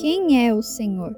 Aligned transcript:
Quem 0.00 0.46
é 0.46 0.54
o 0.54 0.62
Senhor? 0.62 1.16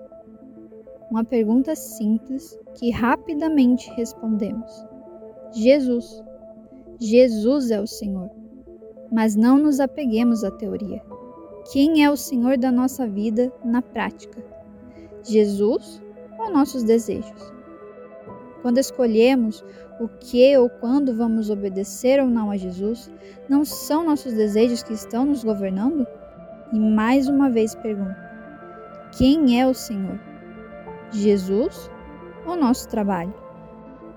Uma 1.10 1.24
pergunta 1.24 1.76
simples 1.76 2.58
que 2.74 2.90
rapidamente 2.90 3.90
respondemos. 3.90 4.86
Jesus. 5.52 6.22
Jesus 6.98 7.70
é 7.70 7.80
o 7.80 7.86
Senhor. 7.86 8.30
Mas 9.10 9.36
não 9.36 9.58
nos 9.58 9.78
apeguemos 9.78 10.42
à 10.42 10.50
teoria. 10.50 11.02
Quem 11.72 12.04
é 12.04 12.10
o 12.10 12.16
Senhor 12.16 12.56
da 12.56 12.72
nossa 12.72 13.06
vida 13.06 13.52
na 13.64 13.82
prática? 13.82 14.42
Jesus 15.22 16.02
ou 16.38 16.50
nossos 16.50 16.82
desejos? 16.82 17.52
Quando 18.62 18.78
escolhemos 18.78 19.62
o 20.00 20.08
que 20.08 20.56
ou 20.56 20.70
quando 20.70 21.14
vamos 21.14 21.50
obedecer 21.50 22.20
ou 22.20 22.28
não 22.28 22.50
a 22.50 22.56
Jesus, 22.56 23.10
não 23.48 23.64
são 23.64 24.04
nossos 24.04 24.32
desejos 24.32 24.82
que 24.82 24.92
estão 24.92 25.26
nos 25.26 25.44
governando? 25.44 26.06
E 26.72 26.80
mais 26.80 27.28
uma 27.28 27.50
vez 27.50 27.74
pergunto: 27.74 28.16
quem 29.16 29.60
é 29.60 29.66
o 29.66 29.74
Senhor? 29.74 30.18
Jesus 31.10 31.90
ou 32.46 32.56
nosso 32.56 32.88
trabalho? 32.88 33.34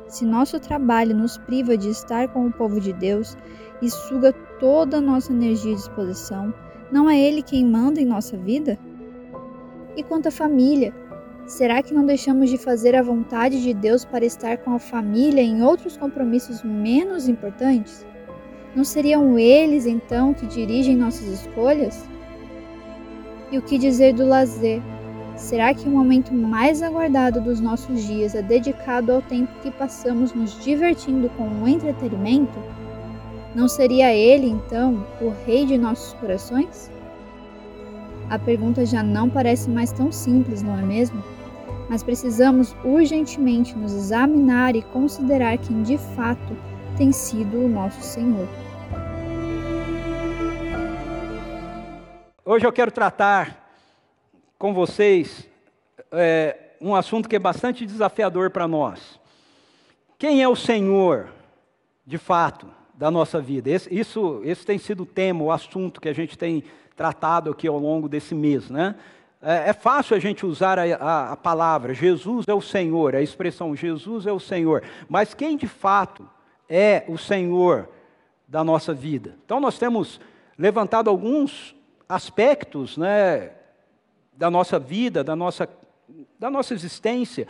Se 0.08 0.26
nosso 0.26 0.60
trabalho 0.60 1.16
nos 1.16 1.38
priva 1.38 1.76
de 1.76 1.90
estar 1.90 2.30
com 2.30 2.46
o 2.46 2.54
povo 2.54 2.80
de 2.80 2.94
Deus 2.94 3.36
e 3.82 3.90
suga 3.90 4.32
toda 4.60 4.98
a 4.98 5.02
nossa 5.02 5.34
energia 5.34 5.74
e 5.74 5.76
disposição, 5.76 6.54
não 6.92 7.10
é 7.10 7.20
Ele 7.20 7.42
quem 7.42 7.66
manda 7.66 8.00
em 8.00 8.06
nossa 8.06 8.38
vida? 8.38 8.80
E 9.98 10.04
quanto 10.04 10.28
à 10.28 10.32
família, 10.32 10.94
será 11.46 11.84
que 11.84 11.94
não 11.94 12.06
deixamos 12.06 12.50
de 12.50 12.58
fazer 12.58 12.96
a 12.96 13.02
vontade 13.02 13.62
de 13.62 13.74
Deus 13.74 14.06
para 14.06 14.24
estar 14.24 14.58
com 14.60 14.74
a 14.74 14.80
família 14.80 15.42
em 15.42 15.62
outros 15.62 15.98
compromissos 15.98 16.64
menos 16.64 17.28
importantes? 17.28 18.06
Não 18.74 18.84
seriam 18.84 19.38
eles 19.38 19.86
então 19.86 20.34
que 20.34 20.46
dirigem 20.46 20.96
nossas 20.96 21.28
escolhas? 21.28 22.15
E 23.56 23.58
o 23.58 23.62
que 23.62 23.78
dizer 23.78 24.14
do 24.14 24.28
lazer? 24.28 24.82
Será 25.38 25.74
que 25.74 25.88
o 25.88 25.90
momento 25.90 26.34
mais 26.34 26.82
aguardado 26.82 27.40
dos 27.40 27.62
nossos 27.62 28.04
dias 28.04 28.36
é 28.36 28.42
dedicado 28.42 29.14
ao 29.14 29.22
tempo 29.22 29.50
que 29.62 29.72
passamos 29.72 30.34
nos 30.34 30.62
divertindo 30.62 31.30
com 31.38 31.48
o 31.48 31.66
entretenimento? 31.66 32.60
Não 33.56 33.70
seria 33.70 34.14
ele, 34.14 34.48
então, 34.48 35.08
o 35.22 35.32
rei 35.46 35.66
de 35.66 35.78
nossos 35.78 36.12
corações? 36.16 36.92
A 38.30 38.38
pergunta 38.38 38.86
já 38.86 39.02
não 39.02 39.30
parece 39.30 39.70
mais 39.70 39.94
tão 39.94 40.12
simples, 40.12 40.62
não 40.62 40.78
é 40.78 40.82
mesmo? 40.82 41.24
Mas 41.90 42.04
precisamos 42.04 42.76
urgentemente 42.84 43.74
nos 43.78 43.94
examinar 43.94 44.76
e 44.76 44.82
considerar 44.82 45.58
quem 45.60 45.82
de 45.82 45.98
fato 45.98 46.58
tem 46.98 47.14
sido 47.14 47.56
o 47.56 47.70
nosso 47.70 48.02
Senhor. 48.02 48.50
Hoje 52.46 52.66
eu 52.66 52.72
quero 52.72 52.92
tratar 52.92 53.68
com 54.58 54.74
vocês 54.74 55.50
é, 56.12 56.76
um 56.80 56.96
assunto 56.96 57.28
que 57.28 57.36
é 57.36 57.40
bastante 57.40 57.86
desafiador 57.86 58.52
para 58.52 58.68
nós. 58.68 59.20
Quem 60.18 60.42
é 60.42 60.48
o 60.48 60.56
Senhor, 60.56 61.30
de 62.06 62.18
fato? 62.18 62.68
da 62.98 63.12
nossa 63.12 63.42
vida. 63.42 63.70
Esse, 63.70 63.94
isso, 63.94 64.42
esse 64.44 64.66
tem 64.66 64.78
sido 64.78 65.04
o 65.04 65.06
tema, 65.06 65.44
o 65.44 65.52
assunto 65.52 66.00
que 66.00 66.10
a 66.10 66.14
gente 66.14 66.38
tem 66.38 66.64
tratado 66.96 67.52
aqui 67.52 67.68
ao 67.68 67.78
longo 67.78 68.08
desse 68.08 68.34
mês. 68.34 68.70
Né? 68.70 68.96
É, 69.42 69.70
é 69.70 69.74
fácil 69.74 70.16
a 70.16 70.20
gente 70.20 70.46
usar 70.46 70.80
a, 70.80 70.84
a, 70.84 71.32
a 71.34 71.36
palavra 71.36 71.94
Jesus 71.94 72.46
é 72.48 72.54
o 72.54 72.62
Senhor, 72.62 73.16
a 73.16 73.22
expressão 73.22 73.76
Jesus 73.76 74.26
é 74.26 74.32
o 74.32 74.40
Senhor, 74.40 74.84
mas 75.10 75.34
quem 75.34 75.58
de 75.58 75.68
fato 75.68 76.28
é 76.70 77.04
o 77.08 77.18
Senhor 77.18 77.90
da 78.48 78.64
nossa 78.64 78.94
vida? 78.94 79.36
Então 79.46 79.60
nós 79.60 79.78
temos 79.78 80.20
levantado 80.58 81.10
alguns 81.10 81.76
aspectos 82.08 82.98
né, 82.98 83.52
da 84.34 84.50
nossa 84.50 84.78
vida, 84.80 85.24
da 85.24 85.36
nossa, 85.36 85.68
da 86.40 86.50
nossa 86.50 86.74
existência, 86.74 87.48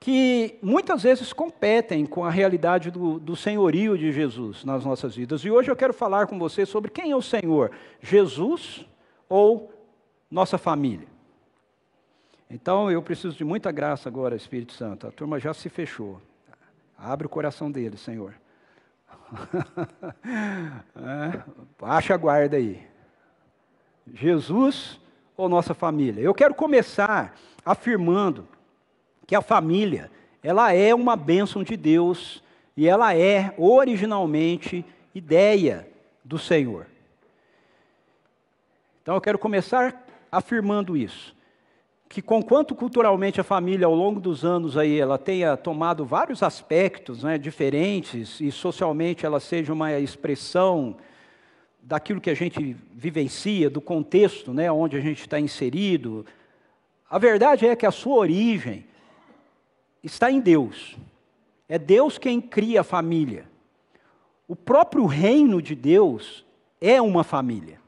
que 0.00 0.56
muitas 0.62 1.02
vezes 1.02 1.32
competem 1.32 2.06
com 2.06 2.24
a 2.24 2.30
realidade 2.30 2.90
do, 2.90 3.18
do, 3.18 3.34
senhorio 3.34 3.98
de 3.98 4.12
Jesus 4.12 4.64
nas 4.64 4.84
nossas 4.84 5.16
vidas. 5.16 5.44
E 5.44 5.50
hoje 5.50 5.70
eu 5.70 5.76
quero 5.76 5.92
falar 5.92 6.26
com 6.26 6.38
você 6.38 6.64
sobre 6.64 6.90
quem 6.90 7.10
é 7.10 7.16
o 7.16 7.22
Senhor: 7.22 7.72
Jesus 8.00 8.86
ou 9.28 9.72
nossa 10.30 10.56
família. 10.56 11.08
Então 12.50 12.90
eu 12.90 13.02
preciso 13.02 13.36
de 13.36 13.44
muita 13.44 13.72
graça 13.72 14.08
agora, 14.08 14.36
Espírito 14.36 14.72
Santo. 14.72 15.06
A 15.06 15.10
turma 15.10 15.38
já 15.38 15.52
se 15.52 15.68
fechou. 15.68 16.20
Abre 16.96 17.26
o 17.26 17.30
coração 17.30 17.70
dele, 17.70 17.96
Senhor. 17.96 18.34
é, 20.96 21.42
acha 21.82 22.14
a 22.14 22.16
guarda 22.16 22.56
aí. 22.56 22.86
Jesus 24.14 25.00
ou 25.36 25.48
nossa 25.48 25.74
família? 25.74 26.20
Eu 26.20 26.34
quero 26.34 26.54
começar 26.54 27.34
afirmando 27.64 28.46
que 29.26 29.34
a 29.34 29.42
família, 29.42 30.10
ela 30.42 30.72
é 30.72 30.94
uma 30.94 31.14
bênção 31.14 31.62
de 31.62 31.76
Deus 31.76 32.42
e 32.76 32.88
ela 32.88 33.14
é 33.14 33.54
originalmente 33.58 34.84
ideia 35.14 35.86
do 36.24 36.38
Senhor. 36.38 36.86
Então 39.02 39.14
eu 39.14 39.20
quero 39.20 39.38
começar 39.38 40.06
afirmando 40.30 40.96
isso, 40.96 41.34
que 42.08 42.22
conquanto 42.22 42.74
culturalmente 42.74 43.40
a 43.40 43.44
família 43.44 43.86
ao 43.86 43.94
longo 43.94 44.20
dos 44.20 44.44
anos 44.44 44.76
aí 44.76 44.98
ela 44.98 45.18
tenha 45.18 45.56
tomado 45.56 46.04
vários 46.04 46.42
aspectos 46.42 47.22
né, 47.22 47.36
diferentes 47.36 48.40
e 48.40 48.50
socialmente 48.50 49.26
ela 49.26 49.40
seja 49.40 49.72
uma 49.72 49.98
expressão 49.98 50.96
daquilo 51.88 52.20
que 52.20 52.28
a 52.28 52.34
gente 52.34 52.76
vivencia, 52.92 53.70
do 53.70 53.80
contexto 53.80 54.52
né, 54.52 54.70
onde 54.70 54.94
a 54.94 55.00
gente 55.00 55.22
está 55.22 55.40
inserido, 55.40 56.26
a 57.08 57.18
verdade 57.18 57.66
é 57.66 57.74
que 57.74 57.86
a 57.86 57.90
sua 57.90 58.16
origem 58.16 58.84
está 60.04 60.30
em 60.30 60.38
Deus. 60.38 60.98
É 61.66 61.78
Deus 61.78 62.18
quem 62.18 62.42
cria 62.42 62.82
a 62.82 62.84
família. 62.84 63.46
O 64.46 64.54
próprio 64.54 65.06
reino 65.06 65.62
de 65.62 65.74
Deus 65.74 66.44
é 66.78 67.00
uma 67.00 67.24
família. 67.24 67.80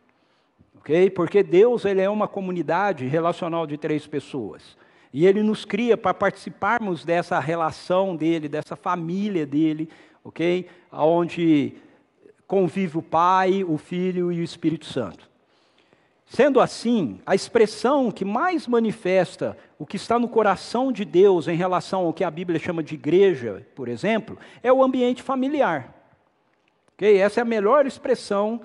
OK? 0.77 1.11
Porque 1.11 1.43
Deus 1.43 1.85
ele 1.85 2.01
é 2.01 2.09
uma 2.09 2.27
comunidade 2.27 3.07
relacional 3.07 3.67
de 3.67 3.77
três 3.77 4.07
pessoas. 4.07 4.79
E 5.13 5.27
ele 5.27 5.43
nos 5.43 5.67
cria 5.67 5.99
para 5.99 6.15
participarmos 6.15 7.05
dessa 7.05 7.39
relação 7.39 8.17
dele, 8.17 8.49
dessa 8.49 8.77
família 8.77 9.45
dele, 9.45 9.91
OK? 10.25 10.67
Onde 10.91 11.75
convive 12.51 12.99
o 12.99 13.03
Pai, 13.03 13.63
o 13.63 13.79
Filho 13.79 14.33
e 14.33 14.41
o 14.41 14.43
Espírito 14.43 14.85
Santo. 14.85 15.31
Sendo 16.27 16.61
assim, 16.61 17.21
a 17.25 17.33
expressão 17.33 18.11
que 18.11 18.25
mais 18.25 18.67
manifesta 18.67 19.57
o 19.79 19.87
que 19.87 19.95
está 19.95 20.19
no 20.19 20.29
coração 20.29 20.91
de 20.91 21.05
Deus 21.05 21.47
em 21.47 21.55
relação 21.55 22.07
ao 22.07 22.13
que 22.13 22.25
a 22.25 22.31
Bíblia 22.31 22.59
chama 22.59 22.83
de 22.83 22.95
igreja, 22.95 23.65
por 23.73 23.87
exemplo, 23.87 24.37
é 24.65 24.73
o 24.73 24.83
ambiente 24.83 25.23
familiar. 25.23 25.95
Okay? 26.95 27.19
Essa 27.19 27.39
é 27.39 27.43
a 27.43 27.45
melhor 27.45 27.87
expressão, 27.87 28.61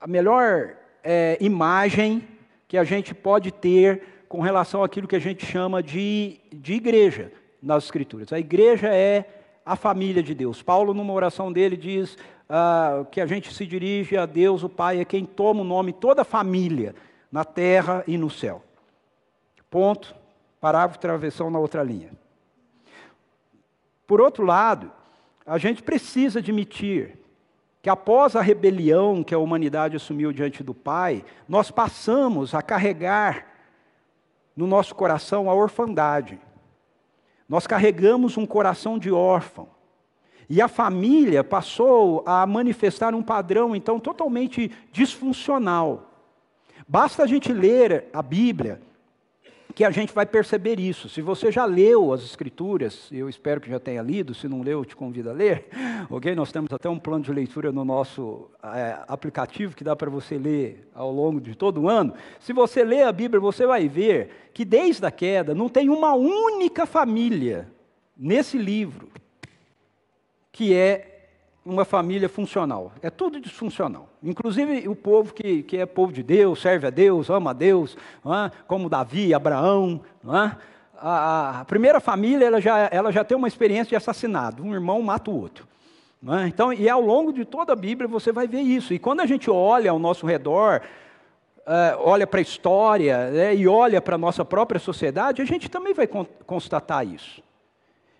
a 0.00 0.06
melhor 0.06 0.74
é, 1.04 1.36
imagem 1.42 2.26
que 2.66 2.78
a 2.78 2.84
gente 2.84 3.14
pode 3.14 3.52
ter 3.52 4.24
com 4.30 4.40
relação 4.40 4.82
àquilo 4.82 5.06
que 5.06 5.16
a 5.16 5.20
gente 5.20 5.44
chama 5.44 5.82
de, 5.82 6.40
de 6.50 6.72
igreja 6.72 7.30
nas 7.62 7.84
Escrituras. 7.84 8.32
A 8.32 8.38
igreja 8.38 8.88
é 8.88 9.41
a 9.64 9.76
família 9.76 10.22
de 10.22 10.34
Deus. 10.34 10.62
Paulo, 10.62 10.92
numa 10.92 11.12
oração 11.12 11.52
dele, 11.52 11.76
diz: 11.76 12.16
ah, 12.48 13.04
que 13.10 13.20
a 13.20 13.26
gente 13.26 13.52
se 13.52 13.66
dirige 13.66 14.16
a 14.16 14.26
Deus, 14.26 14.62
o 14.62 14.68
Pai, 14.68 15.00
é 15.00 15.04
quem 15.04 15.24
toma 15.24 15.62
o 15.62 15.64
nome 15.64 15.92
toda 15.92 16.22
a 16.22 16.24
família, 16.24 16.94
na 17.30 17.44
terra 17.44 18.04
e 18.06 18.18
no 18.18 18.28
céu. 18.30 18.62
Ponto. 19.70 20.14
Parágrafo, 20.60 21.00
travessão 21.00 21.50
na 21.50 21.58
outra 21.58 21.82
linha. 21.82 22.12
Por 24.06 24.20
outro 24.20 24.44
lado, 24.44 24.92
a 25.44 25.58
gente 25.58 25.82
precisa 25.82 26.38
admitir 26.38 27.18
que 27.82 27.90
após 27.90 28.36
a 28.36 28.40
rebelião 28.40 29.24
que 29.24 29.34
a 29.34 29.38
humanidade 29.38 29.96
assumiu 29.96 30.32
diante 30.32 30.62
do 30.62 30.72
Pai, 30.72 31.24
nós 31.48 31.70
passamos 31.70 32.54
a 32.54 32.62
carregar 32.62 33.46
no 34.56 34.66
nosso 34.66 34.94
coração 34.94 35.50
a 35.50 35.54
orfandade. 35.54 36.38
Nós 37.52 37.66
carregamos 37.66 38.38
um 38.38 38.46
coração 38.46 38.98
de 38.98 39.12
órfão. 39.12 39.68
E 40.48 40.62
a 40.62 40.68
família 40.68 41.44
passou 41.44 42.22
a 42.24 42.46
manifestar 42.46 43.14
um 43.14 43.22
padrão, 43.22 43.76
então, 43.76 44.00
totalmente 44.00 44.72
disfuncional. 44.90 46.10
Basta 46.88 47.22
a 47.22 47.26
gente 47.26 47.52
ler 47.52 48.06
a 48.10 48.22
Bíblia 48.22 48.80
que 49.74 49.84
a 49.84 49.90
gente 49.90 50.12
vai 50.12 50.26
perceber 50.26 50.78
isso. 50.78 51.08
Se 51.08 51.20
você 51.20 51.50
já 51.50 51.64
leu 51.64 52.12
as 52.12 52.22
Escrituras, 52.22 53.08
eu 53.10 53.28
espero 53.28 53.60
que 53.60 53.70
já 53.70 53.80
tenha 53.80 54.02
lido, 54.02 54.34
se 54.34 54.46
não 54.46 54.62
leu, 54.62 54.80
eu 54.80 54.84
te 54.84 54.94
convido 54.94 55.30
a 55.30 55.32
ler, 55.32 55.68
ok? 56.10 56.34
Nós 56.34 56.52
temos 56.52 56.72
até 56.72 56.88
um 56.88 56.98
plano 56.98 57.24
de 57.24 57.32
leitura 57.32 57.72
no 57.72 57.84
nosso 57.84 58.50
é, 58.62 58.98
aplicativo 59.08 59.74
que 59.74 59.84
dá 59.84 59.96
para 59.96 60.10
você 60.10 60.36
ler 60.36 60.88
ao 60.94 61.10
longo 61.10 61.40
de 61.40 61.54
todo 61.54 61.82
o 61.82 61.88
ano. 61.88 62.14
Se 62.38 62.52
você 62.52 62.84
ler 62.84 63.04
a 63.04 63.12
Bíblia, 63.12 63.40
você 63.40 63.66
vai 63.66 63.88
ver 63.88 64.50
que 64.52 64.64
desde 64.64 65.04
a 65.06 65.10
queda 65.10 65.54
não 65.54 65.68
tem 65.68 65.88
uma 65.88 66.14
única 66.14 66.84
família 66.86 67.68
nesse 68.16 68.58
livro 68.58 69.08
que 70.52 70.74
é 70.74 71.28
uma 71.64 71.84
família 71.84 72.28
funcional. 72.28 72.92
É 73.00 73.08
tudo 73.08 73.40
disfuncional. 73.40 74.11
Inclusive 74.22 74.88
o 74.88 74.94
povo 74.94 75.34
que, 75.34 75.62
que 75.64 75.76
é 75.78 75.86
povo 75.86 76.12
de 76.12 76.22
Deus, 76.22 76.60
serve 76.60 76.86
a 76.86 76.90
Deus, 76.90 77.28
ama 77.28 77.50
a 77.50 77.52
Deus, 77.52 77.96
é? 78.24 78.50
como 78.68 78.88
Davi, 78.88 79.34
Abraão. 79.34 80.00
É? 80.24 80.56
A, 80.96 81.60
a, 81.60 81.64
primeira 81.64 81.98
família 81.98 82.46
ela 82.46 82.60
já, 82.60 82.88
ela 82.92 83.10
já 83.10 83.24
tem 83.24 83.36
uma 83.36 83.48
experiência 83.48 83.90
de 83.90 83.96
assassinato. 83.96 84.62
Um 84.62 84.72
irmão 84.72 85.02
mata 85.02 85.30
o 85.30 85.40
outro. 85.40 85.66
É? 86.40 86.46
Então, 86.46 86.72
e 86.72 86.88
ao 86.88 87.00
longo 87.00 87.32
de 87.32 87.44
toda 87.44 87.72
a 87.72 87.76
Bíblia 87.76 88.06
você 88.06 88.30
vai 88.30 88.46
ver 88.46 88.60
isso. 88.60 88.94
E 88.94 88.98
quando 88.98 89.20
a 89.20 89.26
gente 89.26 89.50
olha 89.50 89.90
ao 89.90 89.98
nosso 89.98 90.24
redor, 90.24 90.82
uh, 91.66 91.98
olha 91.98 92.24
para 92.24 92.38
a 92.38 92.42
história 92.42 93.28
né, 93.30 93.56
e 93.56 93.66
olha 93.66 94.00
para 94.00 94.14
a 94.14 94.18
nossa 94.18 94.44
própria 94.44 94.78
sociedade, 94.78 95.42
a 95.42 95.44
gente 95.44 95.68
também 95.68 95.92
vai 95.92 96.06
constatar 96.06 97.04
isso. 97.04 97.42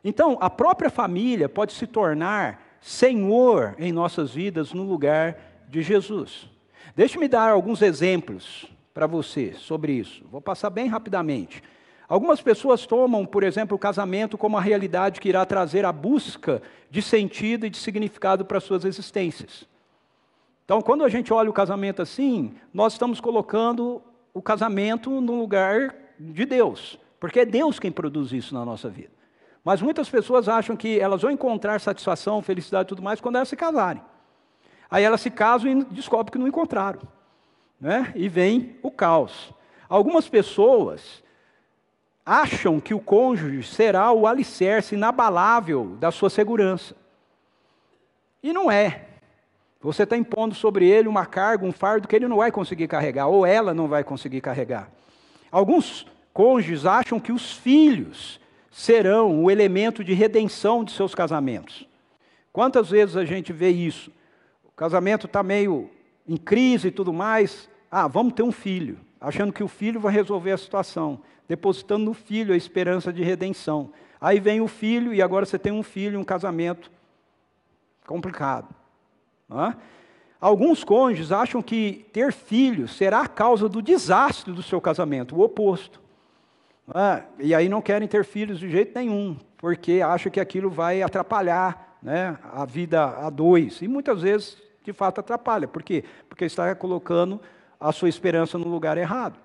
Então, 0.05 0.37
a 0.41 0.51
própria 0.51 0.91
família 0.91 1.49
pode 1.49 1.73
se 1.75 1.87
tornar 1.87 2.61
senhor 2.81 3.77
em 3.79 3.93
nossas 3.93 4.33
vidas 4.33 4.73
no 4.73 4.83
lugar 4.83 5.52
de 5.73 5.81
Jesus. 5.81 6.51
Deixe-me 6.95 7.27
dar 7.27 7.51
alguns 7.51 7.81
exemplos 7.81 8.67
para 8.93 9.07
você 9.07 9.55
sobre 9.55 9.95
isso. 9.95 10.23
Vou 10.31 10.41
passar 10.41 10.69
bem 10.69 10.87
rapidamente. 10.87 11.63
Algumas 12.07 12.43
pessoas 12.43 12.85
tomam, 12.85 13.25
por 13.25 13.43
exemplo, 13.43 13.75
o 13.75 13.79
casamento 13.79 14.37
como 14.37 14.59
a 14.59 14.61
realidade 14.61 15.19
que 15.19 15.31
irá 15.31 15.47
trazer 15.47 15.87
a 15.87 15.93
busca 15.93 16.61
de 16.91 17.01
sentido 17.01 17.65
e 17.65 17.71
de 17.71 17.79
significado 17.79 18.45
para 18.45 18.61
suas 18.61 18.85
existências. 18.85 19.67
Então, 20.67 20.83
quando 20.83 21.05
a 21.05 21.09
gente 21.09 21.33
olha 21.33 21.49
o 21.49 21.55
casamento 21.55 22.03
assim, 22.03 22.55
nós 22.73 22.93
estamos 22.93 23.19
colocando 23.19 24.03
o 24.35 24.43
casamento 24.43 25.23
no 25.23 25.39
lugar 25.39 25.95
de 26.21 26.45
Deus, 26.45 26.99
porque 27.19 27.41
é 27.41 27.47
Deus 27.47 27.81
quem 27.81 27.91
produz 27.91 28.31
isso 28.31 28.53
na 28.53 28.63
nossa 28.63 28.91
vida. 28.91 29.11
Mas 29.65 29.81
muitas 29.81 30.11
pessoas 30.11 30.51
acham 30.51 30.77
que 30.77 31.01
elas 31.01 31.23
vão 31.23 31.31
encontrar 31.31 31.81
satisfação, 31.81 32.43
felicidade 32.43 32.89
e 32.89 32.91
tudo 32.91 33.03
mais 33.03 33.23
quando 33.23 33.37
elas 33.37 33.49
se 33.49 33.57
casarem. 33.57 34.03
Aí 34.93 35.05
elas 35.05 35.23
se 35.23 35.31
casam 35.31 35.71
e 35.71 35.85
descobrem 35.85 36.31
que 36.31 36.39
não 36.39 36.47
encontraram. 36.47 37.01
Né? 37.81 38.13
E 38.15 38.29
vem 38.29 38.77
o 38.83 38.91
caos. 38.91 39.51
Algumas 39.89 40.29
pessoas 40.29 41.25
acham 42.27 42.79
que 42.79 42.93
o 42.93 43.01
cônjuge 43.01 43.63
será 43.63 44.13
o 44.13 44.27
alicerce 44.27 44.95
inabalável 44.95 45.97
da 45.99 46.11
sua 46.11 46.29
segurança. 46.29 46.95
E 48.43 48.53
não 48.53 48.71
é. 48.71 49.07
Você 49.81 50.03
está 50.03 50.15
impondo 50.15 50.55
sobre 50.55 50.87
ele 50.87 51.09
uma 51.09 51.25
carga, 51.25 51.65
um 51.65 51.73
fardo 51.73 52.07
que 52.07 52.15
ele 52.15 52.29
não 52.29 52.37
vai 52.37 52.53
conseguir 52.53 52.87
carregar, 52.87 53.29
ou 53.29 53.47
ela 53.47 53.73
não 53.73 53.89
vai 53.89 54.05
conseguir 54.05 54.43
carregar. 54.43 54.91
Alguns 55.51 56.07
cônjuges 56.35 56.85
acham 56.85 57.19
que 57.19 57.33
os 57.33 57.51
filhos 57.51 58.39
serão 58.71 59.43
o 59.43 59.51
elemento 59.51 60.05
de 60.05 60.13
redenção 60.13 60.85
de 60.85 60.93
seus 60.93 61.15
casamentos. 61.15 61.89
Quantas 62.53 62.91
vezes 62.91 63.17
a 63.17 63.25
gente 63.25 63.55
vê 63.55 63.71
isso? 63.71 64.13
O 64.73 64.77
casamento 64.77 65.27
está 65.27 65.43
meio 65.43 65.91
em 66.27 66.37
crise 66.37 66.89
e 66.89 66.91
tudo 66.91 67.13
mais. 67.13 67.69
Ah, 67.91 68.09
vamos 68.09 68.33
ter 68.33 68.43
um 68.43 68.53
filho, 68.53 68.99
achando 69.21 69.53
que 69.53 69.63
o 69.63 69.69
filho 69.69 70.01
vai 70.01 70.13
resolver 70.13 70.53
a 70.53 70.59
situação 70.59 71.21
depositando 71.49 72.05
no 72.07 72.15
filho 72.15 72.55
a 72.55 72.57
esperança 72.57 73.13
de 73.13 73.23
redenção. 73.23 73.93
Aí 74.19 74.41
vem 74.41 74.61
o 74.63 74.69
filho, 74.69 75.13
e 75.13 75.21
agora 75.21 75.45
você 75.45 75.59
tem 75.59 75.73
um 75.73 75.83
filho, 75.83 76.19
um 76.19 76.25
casamento 76.25 76.91
complicado. 78.07 78.75
Alguns 80.41 80.83
cônjuges 80.83 81.31
acham 81.31 81.61
que 81.61 82.07
ter 82.13 82.33
filhos 82.33 82.97
será 82.97 83.21
a 83.21 83.29
causa 83.29 83.69
do 83.69 83.83
desastre 83.83 84.53
do 84.53 84.63
seu 84.63 84.81
casamento, 84.81 85.37
o 85.37 85.43
oposto. 85.43 86.01
E 87.39 87.55
aí 87.55 87.69
não 87.69 87.83
querem 87.83 88.09
ter 88.09 88.25
filhos 88.25 88.59
de 88.59 88.71
jeito 88.71 88.99
nenhum, 88.99 89.37
porque 89.59 90.01
acham 90.01 90.33
que 90.33 90.41
aquilo 90.41 90.71
vai 90.71 91.03
atrapalhar 91.03 91.92
né, 92.03 92.37
a 92.53 92.65
vida 92.65 93.05
a 93.05 93.31
dois. 93.31 93.81
E 93.81 93.89
muitas 93.89 94.23
vezes, 94.23 94.57
de 94.83 94.93
fato, 94.93 95.21
atrapalha. 95.21 95.69
Por 95.69 95.83
quê? 95.83 96.05
Porque 96.29 96.45
está 96.45 96.75
colocando 96.75 97.41
a 97.79 97.93
sua 97.93 98.09
esperança 98.09 98.59
no 98.59 98.69
lugar 98.69 98.99
errado. 98.99 99.39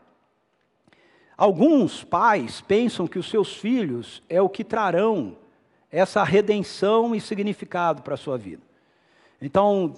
Alguns 1.38 2.04
pais 2.04 2.62
pensam 2.62 3.07
que 3.07 3.19
os 3.19 3.30
seus 3.30 3.56
filhos 3.56 4.24
é 4.27 4.42
o 4.42 4.50
que 4.50 4.63
trarão 4.63 5.38
essa 5.92 6.24
redenção 6.24 7.13
e 7.13 7.21
significado 7.21 8.01
para 8.01 8.15
a 8.15 8.18
sua 8.18 8.38
vida. 8.38 8.63
Então, 9.39 9.94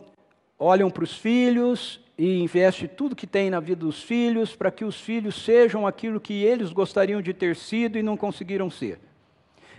olham 0.58 0.92
para 0.92 1.04
os 1.04 1.18
filhos 1.18 2.02
e 2.18 2.42
investem 2.42 2.90
tudo 2.90 3.16
que 3.16 3.26
tem 3.26 3.50
na 3.50 3.62
vida 3.62 3.86
dos 3.86 4.04
filhos 4.04 4.54
para 4.54 4.70
que 4.70 4.84
os 4.84 5.00
filhos 5.00 5.42
sejam 5.42 5.88
aquilo 5.88 6.20
que 6.20 6.44
eles 6.44 6.74
gostariam 6.74 7.22
de 7.22 7.34
ter 7.34 7.56
sido 7.56 7.98
e 7.98 8.04
não 8.04 8.18
conseguiram 8.18 8.70
ser. 8.70 9.00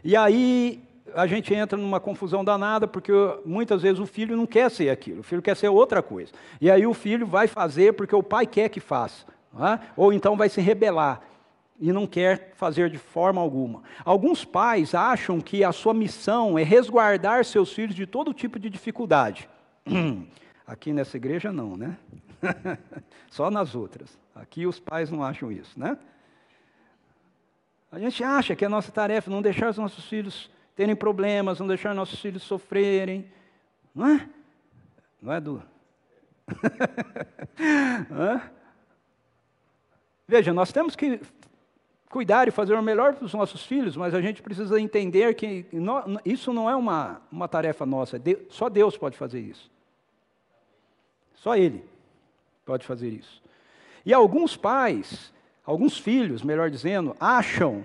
E 0.03 0.17
aí 0.17 0.83
a 1.15 1.27
gente 1.27 1.55
entra 1.55 1.79
numa 1.79 2.01
confusão 2.01 2.45
danada, 2.45 2.87
porque 2.87 3.13
muitas 3.45 3.83
vezes 3.83 3.99
o 3.99 4.07
filho 4.07 4.37
não 4.37 4.47
quer 4.47 4.71
ser 4.71 4.91
aquilo, 4.91 5.21
o 5.21 5.23
filho 5.23 5.43
quer 5.43 5.57
ser 5.57 5.69
outra 5.69 6.03
coisa. 6.03 6.33
E 6.61 6.71
aí 6.71 6.87
o 6.87 6.95
filho 6.95 7.27
vai 7.27 7.47
fazer 7.47 7.95
porque 7.95 8.15
o 8.15 8.23
pai 8.23 8.47
quer 8.47 8.69
que 8.69 8.81
faça, 8.81 9.25
é? 9.55 9.79
ou 9.97 10.13
então 10.13 10.37
vai 10.37 10.49
se 10.49 10.61
rebelar 10.61 11.23
e 11.81 11.93
não 11.93 12.07
quer 12.07 12.53
fazer 12.55 12.91
de 12.91 12.99
forma 12.99 13.41
alguma. 13.41 13.83
Alguns 14.05 14.45
pais 14.45 14.95
acham 14.95 15.41
que 15.41 15.65
a 15.65 15.73
sua 15.73 15.95
missão 15.95 16.59
é 16.59 16.63
resguardar 16.63 17.45
seus 17.45 17.73
filhos 17.73 17.95
de 17.95 18.07
todo 18.07 18.35
tipo 18.35 18.59
de 18.59 18.69
dificuldade. 18.69 19.49
Aqui 20.67 20.93
nessa 20.93 21.17
igreja 21.17 21.51
não, 21.51 21.77
né? 21.77 21.97
Só 23.31 23.51
nas 23.51 23.75
outras. 23.75 24.17
Aqui 24.35 24.67
os 24.67 24.79
pais 24.79 25.11
não 25.11 25.25
acham 25.25 25.51
isso, 25.51 25.79
né? 25.79 25.97
A 27.91 27.99
gente 27.99 28.23
acha 28.23 28.55
que 28.55 28.65
é 28.65 28.67
a 28.67 28.71
nossa 28.71 28.93
tarefa 28.93 29.31
não 29.31 29.43
deixar 29.43 29.71
os 29.71 29.79
nossos 29.79 30.05
filhos 30.05 30.49
terem 30.81 30.97
problemas, 30.97 31.61
não 31.61 31.67
deixar 31.67 31.95
nossos 31.95 32.19
filhos 32.19 32.43
sofrerem. 32.43 33.31
Não 33.95 34.07
é? 34.07 34.27
Não 35.21 35.31
é, 35.31 35.39
Du? 35.39 35.63
Veja, 40.27 40.55
nós 40.55 40.73
temos 40.73 40.97
que 40.97 41.21
cuidar 42.09 42.49
e 42.49 42.51
fazer 42.51 42.73
o 42.73 42.83
melhor 42.83 43.13
para 43.15 43.27
os 43.27 43.35
nossos 43.35 43.63
filhos, 43.67 43.95
mas 43.95 44.15
a 44.15 44.23
gente 44.23 44.41
precisa 44.41 44.81
entender 44.81 45.35
que 45.35 45.67
isso 46.25 46.51
não 46.51 46.71
é 46.71 46.75
uma, 46.75 47.21
uma 47.31 47.47
tarefa 47.47 47.85
nossa, 47.85 48.19
só 48.49 48.71
Deus 48.71 48.97
pode 48.97 49.19
fazer 49.19 49.41
isso. 49.41 49.71
Só 51.35 51.55
Ele 51.57 51.85
pode 52.65 52.87
fazer 52.87 53.11
isso. 53.11 53.43
E 54.07 54.15
alguns 54.15 54.57
pais, 54.57 55.31
alguns 55.63 55.99
filhos, 55.99 56.43
melhor 56.43 56.71
dizendo, 56.71 57.15
acham 57.21 57.85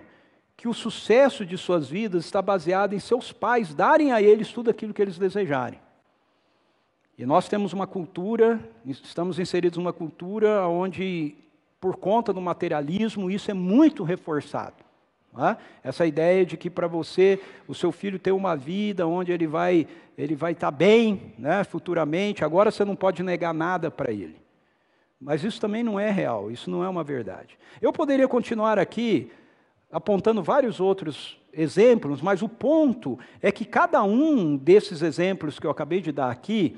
que 0.66 0.70
o 0.70 0.74
sucesso 0.74 1.46
de 1.46 1.60
suas 1.60 1.88
vidas 1.88 2.26
está 2.26 2.42
baseado 2.42 2.94
em 2.94 3.00
seus 3.00 3.32
pais 3.32 3.76
darem 3.76 4.12
a 4.12 4.20
eles 4.20 4.52
tudo 4.52 4.72
aquilo 4.72 4.96
que 4.96 5.02
eles 5.04 5.16
desejarem. 5.16 5.80
E 7.16 7.24
nós 7.24 7.48
temos 7.48 7.72
uma 7.72 7.86
cultura, 7.86 8.60
estamos 8.84 9.38
inseridos 9.38 9.78
numa 9.78 9.94
cultura 9.94 10.68
onde 10.68 11.36
por 11.80 11.98
conta 11.98 12.34
do 12.34 12.42
materialismo, 12.42 13.30
isso 13.30 13.52
é 13.52 13.54
muito 13.54 14.04
reforçado. 14.04 14.78
É? 15.38 15.56
Essa 15.84 16.04
ideia 16.04 16.44
de 16.44 16.58
que 16.58 16.68
para 16.68 16.88
você, 16.88 17.40
o 17.68 17.76
seu 17.76 17.92
filho 17.92 18.18
ter 18.18 18.32
uma 18.32 18.56
vida 18.56 19.06
onde 19.06 19.32
ele 19.32 19.46
vai 19.46 19.88
ele 20.18 20.34
vai 20.34 20.54
estar 20.54 20.72
tá 20.72 20.76
bem 20.76 21.36
né, 21.38 21.64
futuramente, 21.64 22.44
agora 22.44 22.72
você 22.72 22.84
não 22.84 22.96
pode 22.96 23.22
negar 23.22 23.54
nada 23.54 23.92
para 23.92 24.12
ele. 24.12 24.42
Mas 25.22 25.44
isso 25.44 25.62
também 25.62 25.84
não 25.84 26.00
é 26.00 26.10
real, 26.10 26.50
isso 26.50 26.72
não 26.72 26.84
é 26.84 26.90
uma 26.90 27.04
verdade. 27.04 27.56
Eu 27.80 27.94
poderia 27.94 28.28
continuar 28.28 28.80
aqui 28.80 29.32
apontando 29.92 30.44
vários 30.44 30.80
outros 30.80 31.38
exemplos, 31.54 32.22
mas 32.22 32.42
o 32.42 32.50
ponto 32.50 33.18
é 33.42 33.52
que 33.52 33.66
cada 33.66 34.04
um 34.04 34.58
desses 34.58 35.02
exemplos 35.02 35.60
que 35.60 35.66
eu 35.66 35.72
acabei 35.72 36.02
de 36.02 36.12
dar 36.12 36.30
aqui 36.30 36.78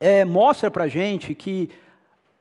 é, 0.00 0.24
mostra 0.24 0.70
para 0.70 0.84
a 0.84 0.88
gente 0.88 1.34
que 1.34 1.70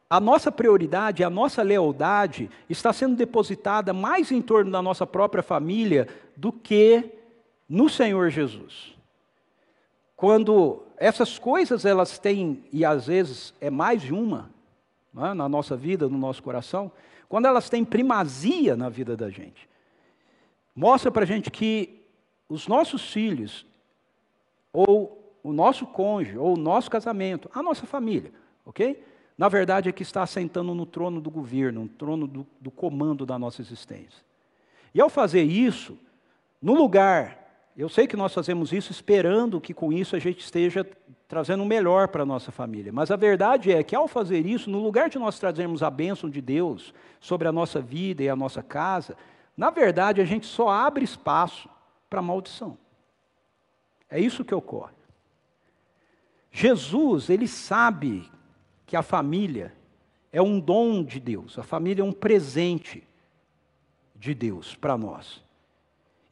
a 0.10 0.20
nossa 0.20 0.52
prioridade, 0.52 1.24
a 1.24 1.30
nossa 1.30 1.62
lealdade 1.62 2.50
está 2.70 2.94
sendo 2.94 3.16
depositada 3.16 3.94
mais 3.94 4.32
em 4.32 4.42
torno 4.42 4.72
da 4.72 4.82
nossa 4.82 5.06
própria 5.06 5.44
família 5.44 6.08
do 6.36 6.52
que 6.52 7.04
no 7.68 7.90
Senhor 7.90 8.30
Jesus. 8.30 8.96
Quando 10.16 10.84
essas 10.98 11.38
coisas 11.38 11.86
elas 11.86 12.18
têm, 12.18 12.64
e 12.72 12.86
às 12.86 13.08
vezes 13.08 13.54
é 13.60 13.70
mais 13.70 14.02
de 14.02 14.14
uma, 14.14 14.50
é? 15.18 15.34
na 15.34 15.50
nossa 15.50 15.76
vida, 15.76 16.08
no 16.08 16.18
nosso 16.18 16.42
coração, 16.42 16.92
quando 17.30 17.46
elas 17.46 17.70
têm 17.70 17.84
primazia 17.84 18.76
na 18.76 18.90
vida 18.90 19.16
da 19.18 19.30
gente, 19.30 19.68
mostra 20.76 21.12
para 21.12 21.24
a 21.24 21.28
gente 21.28 21.52
que 21.52 22.02
os 22.48 22.68
nossos 22.68 23.12
filhos, 23.12 23.66
ou 24.72 25.38
o 25.44 25.52
nosso 25.52 25.86
cônjuge, 25.86 26.38
ou 26.38 26.54
o 26.54 26.60
nosso 26.60 26.90
casamento, 26.90 27.50
a 27.54 27.62
nossa 27.62 27.86
família, 27.86 28.32
ok? 28.66 29.04
na 29.38 29.48
verdade 29.48 29.88
é 29.88 29.92
que 29.92 30.02
está 30.02 30.24
assentando 30.24 30.74
no 30.74 30.86
trono 30.86 31.22
do 31.22 31.30
governo, 31.30 31.84
no 31.84 31.90
trono 31.90 32.26
do, 32.26 32.48
do 32.60 32.72
comando 32.72 33.26
da 33.26 33.38
nossa 33.38 33.62
existência. 33.62 34.26
E 34.94 35.00
ao 35.00 35.10
fazer 35.10 35.44
isso, 35.44 35.98
no 36.62 36.74
lugar, 36.74 37.47
eu 37.78 37.88
sei 37.88 38.08
que 38.08 38.18
nós 38.18 38.34
fazemos 38.34 38.74
isso 38.74 38.92
esperando 38.92 39.62
que 39.62 39.74
com 39.74 39.94
isso 39.94 40.16
a 40.16 40.20
gente 40.20 40.40
esteja 40.40 40.84
trazendo 41.28 41.62
o 41.62 41.66
melhor 41.66 42.08
para 42.08 42.24
a 42.24 42.26
nossa 42.26 42.52
família, 42.52 42.92
mas 42.92 43.12
a 43.12 43.16
verdade 43.16 43.72
é 43.72 43.84
que 43.84 43.96
ao 43.96 44.08
fazer 44.08 44.46
isso, 44.46 44.70
no 44.70 44.82
lugar 44.82 45.10
de 45.10 45.20
nós 45.20 45.38
trazermos 45.38 45.84
a 45.84 45.90
bênção 45.90 46.30
de 46.30 46.42
Deus 46.42 46.94
sobre 47.20 47.48
a 47.48 47.52
nossa 47.52 47.80
vida 47.80 48.24
e 48.24 48.30
a 48.30 48.36
nossa 48.36 48.64
casa, 48.64 49.16
na 49.56 49.70
verdade 49.70 50.22
a 50.22 50.26
gente 50.26 50.48
só 50.48 50.70
abre 50.70 51.04
espaço 51.04 51.70
para 52.10 52.22
maldição. 52.22 52.78
É 54.10 54.20
isso 54.20 54.44
que 54.44 54.56
ocorre. 54.56 54.96
Jesus, 56.52 57.30
ele 57.30 57.48
sabe 57.48 58.28
que 58.86 58.96
a 58.96 59.04
família 59.04 59.74
é 60.32 60.42
um 60.42 60.60
dom 60.60 61.04
de 61.04 61.20
Deus, 61.20 61.60
a 61.60 61.64
família 61.64 62.02
é 62.02 62.06
um 62.06 62.14
presente 62.14 63.04
de 64.16 64.34
Deus 64.34 64.74
para 64.74 64.98
nós. 64.98 65.46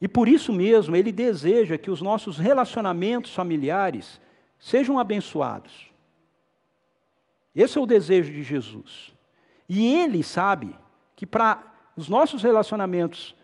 E 0.00 0.06
por 0.06 0.28
isso 0.28 0.52
mesmo, 0.52 0.94
Ele 0.94 1.10
deseja 1.10 1.78
que 1.78 1.90
os 1.90 2.02
nossos 2.02 2.38
relacionamentos 2.38 3.34
familiares 3.34 4.20
sejam 4.58 4.98
abençoados. 4.98 5.90
Esse 7.54 7.78
é 7.78 7.80
o 7.80 7.86
desejo 7.86 8.32
de 8.32 8.42
Jesus. 8.42 9.14
E 9.68 9.94
Ele 9.94 10.22
sabe 10.22 10.76
que 11.14 11.26
para 11.26 11.62
os 11.96 12.08
nossos 12.08 12.42
relacionamentos 12.42 13.34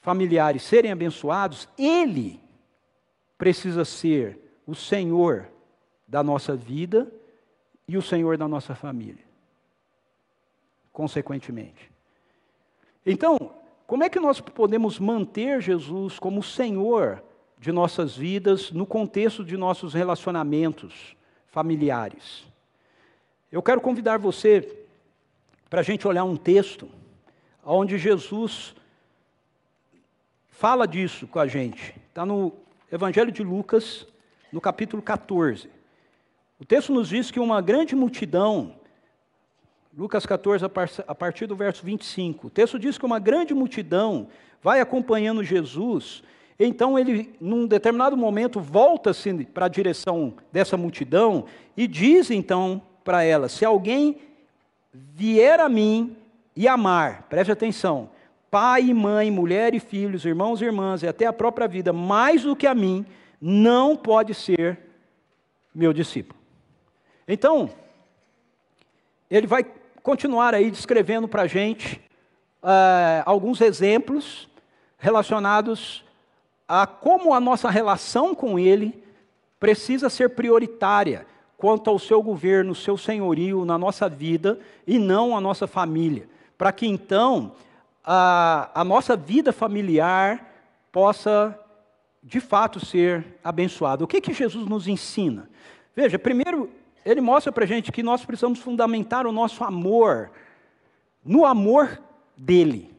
familiares 0.00 0.62
serem 0.62 0.92
abençoados, 0.92 1.68
Ele 1.76 2.40
precisa 3.36 3.84
ser 3.84 4.38
o 4.66 4.74
Senhor 4.74 5.48
da 6.06 6.22
nossa 6.22 6.54
vida 6.54 7.12
e 7.86 7.96
o 7.96 8.02
Senhor 8.02 8.36
da 8.36 8.46
nossa 8.46 8.74
família. 8.74 9.24
Consequentemente. 10.92 11.90
Então, 13.04 13.54
como 13.88 14.04
é 14.04 14.10
que 14.10 14.20
nós 14.20 14.38
podemos 14.38 14.98
manter 14.98 15.62
Jesus 15.62 16.18
como 16.18 16.42
Senhor 16.42 17.24
de 17.58 17.72
nossas 17.72 18.14
vidas 18.14 18.70
no 18.70 18.84
contexto 18.84 19.42
de 19.42 19.56
nossos 19.56 19.94
relacionamentos 19.94 21.16
familiares? 21.46 22.44
Eu 23.50 23.62
quero 23.62 23.80
convidar 23.80 24.18
você 24.18 24.84
para 25.70 25.80
a 25.80 25.82
gente 25.82 26.06
olhar 26.06 26.24
um 26.24 26.36
texto 26.36 26.86
onde 27.64 27.96
Jesus 27.96 28.74
fala 30.50 30.86
disso 30.86 31.26
com 31.26 31.38
a 31.38 31.46
gente. 31.46 31.94
Está 32.10 32.26
no 32.26 32.52
Evangelho 32.92 33.32
de 33.32 33.42
Lucas, 33.42 34.06
no 34.52 34.60
capítulo 34.60 35.02
14. 35.02 35.70
O 36.60 36.64
texto 36.66 36.92
nos 36.92 37.08
diz 37.08 37.30
que 37.30 37.40
uma 37.40 37.62
grande 37.62 37.96
multidão, 37.96 38.77
Lucas 39.98 40.24
14, 40.24 40.64
a 41.08 41.14
partir 41.14 41.46
do 41.46 41.56
verso 41.56 41.84
25, 41.84 42.46
o 42.46 42.50
texto 42.50 42.78
diz 42.78 42.96
que 42.96 43.04
uma 43.04 43.18
grande 43.18 43.52
multidão 43.52 44.28
vai 44.62 44.80
acompanhando 44.80 45.42
Jesus, 45.42 46.22
então 46.56 46.96
ele, 46.96 47.34
num 47.40 47.66
determinado 47.66 48.16
momento, 48.16 48.60
volta-se 48.60 49.44
para 49.46 49.66
a 49.66 49.68
direção 49.68 50.34
dessa 50.52 50.76
multidão 50.76 51.46
e 51.76 51.88
diz 51.88 52.30
então 52.30 52.80
para 53.02 53.24
ela: 53.24 53.48
se 53.48 53.64
alguém 53.64 54.18
vier 54.94 55.58
a 55.58 55.68
mim 55.68 56.16
e 56.54 56.68
amar, 56.68 57.22
preste 57.28 57.50
atenção, 57.50 58.08
pai 58.48 58.84
e 58.84 58.94
mãe, 58.94 59.32
mulher 59.32 59.74
e 59.74 59.80
filhos, 59.80 60.24
irmãos 60.24 60.62
e 60.62 60.64
irmãs, 60.64 61.02
e 61.02 61.08
até 61.08 61.26
a 61.26 61.32
própria 61.32 61.66
vida, 61.66 61.92
mais 61.92 62.44
do 62.44 62.54
que 62.54 62.68
a 62.68 62.74
mim, 62.74 63.04
não 63.40 63.96
pode 63.96 64.32
ser 64.32 64.78
meu 65.74 65.92
discípulo. 65.92 66.38
Então, 67.26 67.68
ele 69.28 69.46
vai 69.46 69.64
continuar 70.02 70.54
aí 70.54 70.70
descrevendo 70.70 71.28
para 71.28 71.42
a 71.42 71.46
gente 71.46 72.00
uh, 72.62 73.22
alguns 73.24 73.60
exemplos 73.60 74.48
relacionados 74.98 76.04
a 76.66 76.86
como 76.86 77.32
a 77.32 77.40
nossa 77.40 77.70
relação 77.70 78.34
com 78.34 78.58
ele 78.58 79.02
precisa 79.58 80.10
ser 80.10 80.30
prioritária 80.30 81.26
quanto 81.56 81.90
ao 81.90 81.98
seu 81.98 82.22
governo, 82.22 82.74
seu 82.74 82.96
senhorio 82.96 83.64
na 83.64 83.76
nossa 83.76 84.08
vida 84.08 84.60
e 84.86 84.98
não 84.98 85.36
a 85.36 85.40
nossa 85.40 85.66
família, 85.66 86.28
para 86.56 86.72
que 86.72 86.86
então 86.86 87.52
a, 88.04 88.70
a 88.74 88.84
nossa 88.84 89.16
vida 89.16 89.52
familiar 89.52 90.46
possa 90.92 91.58
de 92.22 92.40
fato 92.40 92.84
ser 92.84 93.38
abençoada. 93.42 94.04
O 94.04 94.06
que, 94.06 94.20
que 94.20 94.32
Jesus 94.32 94.68
nos 94.68 94.86
ensina? 94.86 95.48
Veja, 95.96 96.18
primeiro, 96.18 96.70
ele 97.10 97.20
mostra 97.20 97.50
para 97.50 97.64
a 97.64 97.66
gente 97.66 97.90
que 97.90 98.02
nós 98.02 98.24
precisamos 98.24 98.58
fundamentar 98.58 99.26
o 99.26 99.32
nosso 99.32 99.64
amor 99.64 100.30
no 101.24 101.44
amor 101.44 102.00
dele. 102.36 102.90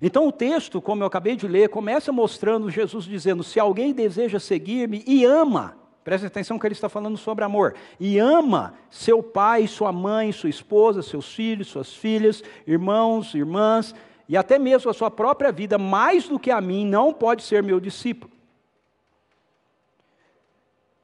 Então 0.00 0.28
o 0.28 0.32
texto, 0.32 0.80
como 0.80 1.02
eu 1.02 1.06
acabei 1.06 1.36
de 1.36 1.46
ler, 1.46 1.68
começa 1.68 2.12
mostrando 2.12 2.70
Jesus 2.70 3.04
dizendo: 3.04 3.42
se 3.42 3.60
alguém 3.60 3.92
deseja 3.92 4.38
seguir-me 4.38 5.02
e 5.06 5.24
ama, 5.24 5.76
preste 6.02 6.26
atenção 6.26 6.58
que 6.58 6.66
ele 6.66 6.72
está 6.72 6.88
falando 6.88 7.18
sobre 7.18 7.44
amor, 7.44 7.74
e 7.98 8.18
ama 8.18 8.74
seu 8.88 9.22
pai, 9.22 9.66
sua 9.66 9.92
mãe, 9.92 10.32
sua 10.32 10.48
esposa, 10.48 11.02
seus 11.02 11.34
filhos, 11.34 11.68
suas 11.68 11.92
filhas, 11.92 12.42
irmãos, 12.66 13.34
irmãs, 13.34 13.94
e 14.28 14.36
até 14.36 14.58
mesmo 14.58 14.90
a 14.90 14.94
sua 14.94 15.10
própria 15.10 15.52
vida, 15.52 15.76
mais 15.76 16.28
do 16.28 16.38
que 16.38 16.50
a 16.50 16.60
mim, 16.60 16.86
não 16.86 17.12
pode 17.12 17.42
ser 17.42 17.62
meu 17.62 17.80
discípulo. 17.80 18.32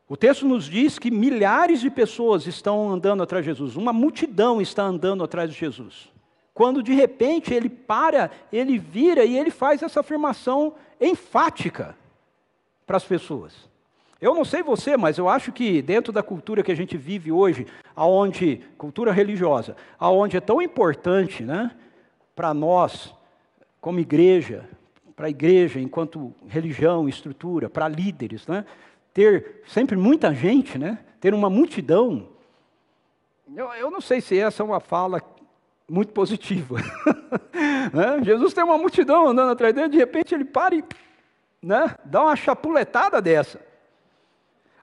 O 0.08 0.16
texto 0.16 0.46
nos 0.46 0.66
diz 0.66 0.98
que 0.98 1.10
milhares 1.10 1.80
de 1.80 1.90
pessoas 1.90 2.46
estão 2.46 2.90
andando 2.90 3.22
atrás 3.22 3.44
de 3.44 3.50
Jesus, 3.50 3.76
uma 3.76 3.92
multidão 3.92 4.60
está 4.60 4.84
andando 4.84 5.24
atrás 5.24 5.50
de 5.50 5.58
Jesus. 5.58 6.08
Quando 6.54 6.82
de 6.82 6.94
repente 6.94 7.52
ele 7.52 7.68
para, 7.68 8.30
ele 8.52 8.78
vira 8.78 9.24
e 9.24 9.36
ele 9.36 9.50
faz 9.50 9.82
essa 9.82 10.00
afirmação 10.00 10.74
enfática 11.00 11.96
para 12.86 12.96
as 12.96 13.04
pessoas. 13.04 13.68
Eu 14.20 14.34
não 14.34 14.44
sei 14.44 14.62
você, 14.62 14.96
mas 14.96 15.18
eu 15.18 15.28
acho 15.28 15.52
que 15.52 15.82
dentro 15.82 16.12
da 16.12 16.22
cultura 16.22 16.62
que 16.62 16.72
a 16.72 16.76
gente 16.76 16.96
vive 16.96 17.30
hoje, 17.30 17.66
aonde 17.94 18.62
cultura 18.78 19.12
religiosa, 19.12 19.76
aonde 19.98 20.36
é 20.36 20.40
tão 20.40 20.62
importante, 20.62 21.42
né, 21.42 21.72
para 22.34 22.54
nós 22.54 23.14
como 23.80 24.00
igreja, 24.00 24.66
para 25.14 25.26
a 25.26 25.30
igreja 25.30 25.78
enquanto 25.78 26.32
religião, 26.48 27.08
estrutura, 27.08 27.68
para 27.68 27.88
líderes, 27.88 28.46
né, 28.46 28.64
ter 29.16 29.62
sempre 29.66 29.96
muita 29.96 30.34
gente, 30.34 30.76
né, 30.76 30.98
ter 31.18 31.32
uma 31.32 31.48
multidão. 31.48 32.28
Eu, 33.56 33.72
eu 33.72 33.90
não 33.90 33.98
sei 33.98 34.20
se 34.20 34.38
essa 34.38 34.62
é 34.62 34.66
uma 34.66 34.78
fala 34.78 35.22
muito 35.88 36.12
positiva. 36.12 36.76
né? 37.94 38.22
Jesus 38.22 38.52
tem 38.52 38.62
uma 38.62 38.76
multidão 38.76 39.28
andando 39.28 39.52
atrás 39.52 39.74
dele, 39.74 39.88
de 39.88 39.96
repente 39.96 40.34
ele 40.34 40.44
para 40.44 40.74
e 40.74 40.84
né, 41.62 41.96
dá 42.04 42.24
uma 42.24 42.36
chapuletada 42.36 43.22
dessa. 43.22 43.58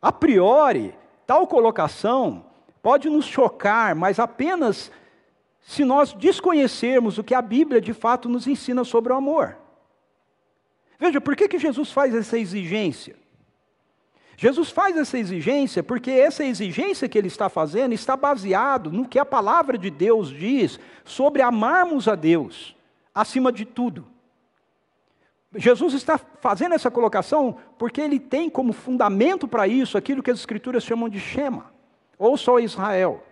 A 0.01 0.11
priori, 0.11 0.95
tal 1.27 1.45
colocação 1.45 2.43
pode 2.81 3.11
nos 3.11 3.25
chocar, 3.25 3.93
mas 3.93 4.17
apenas 4.17 4.91
se 5.61 5.85
nós 5.85 6.11
desconhecermos 6.11 7.19
o 7.19 7.23
que 7.23 7.35
a 7.35 7.41
Bíblia 7.41 7.79
de 7.79 7.93
fato 7.93 8.27
nos 8.27 8.47
ensina 8.47 8.83
sobre 8.83 9.13
o 9.13 9.15
amor. 9.15 9.55
Veja, 10.97 11.21
por 11.21 11.35
que, 11.35 11.47
que 11.47 11.59
Jesus 11.59 11.91
faz 11.91 12.15
essa 12.15 12.35
exigência? 12.35 13.21
Jesus 14.35 14.69
faz 14.71 14.97
essa 14.97 15.17
exigência 15.17 15.83
porque 15.83 16.11
essa 16.11 16.43
exigência 16.43 17.07
que 17.07 17.17
ele 17.17 17.27
está 17.27 17.49
fazendo 17.49 17.93
está 17.93 18.17
baseado 18.17 18.91
no 18.91 19.07
que 19.07 19.19
a 19.19 19.25
palavra 19.25 19.77
de 19.77 19.89
Deus 19.89 20.29
diz 20.29 20.79
sobre 21.05 21.41
amarmos 21.41 22.07
a 22.07 22.15
Deus 22.15 22.75
acima 23.13 23.51
de 23.51 23.65
tudo. 23.65 24.05
Jesus 25.55 25.93
está 25.93 26.17
fazendo 26.17 26.73
essa 26.73 26.89
colocação 26.89 27.57
porque 27.77 28.01
ele 28.01 28.19
tem 28.19 28.49
como 28.49 28.73
fundamento 28.73 29.47
para 29.47 29.67
isso 29.67 29.97
aquilo 29.97 30.23
que 30.23 30.31
as 30.31 30.39
Escrituras 30.39 30.83
chamam 30.83 31.07
de 31.07 31.19
Shema. 31.19 31.71
Ou 32.17 32.35
só 32.37 32.59
Israel. 32.59 33.23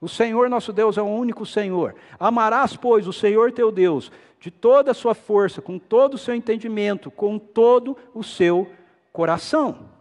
O 0.00 0.08
Senhor 0.08 0.50
nosso 0.50 0.72
Deus 0.72 0.98
é 0.98 1.02
o 1.02 1.06
único 1.06 1.46
Senhor. 1.46 1.94
Amarás, 2.18 2.76
pois, 2.76 3.06
o 3.06 3.12
Senhor 3.12 3.52
teu 3.52 3.70
Deus 3.70 4.10
de 4.40 4.50
toda 4.50 4.90
a 4.90 4.94
sua 4.94 5.14
força, 5.14 5.62
com 5.62 5.78
todo 5.78 6.14
o 6.14 6.18
seu 6.18 6.34
entendimento, 6.34 7.12
com 7.12 7.38
todo 7.38 7.96
o 8.12 8.24
seu 8.24 8.68
coração. 9.12 9.91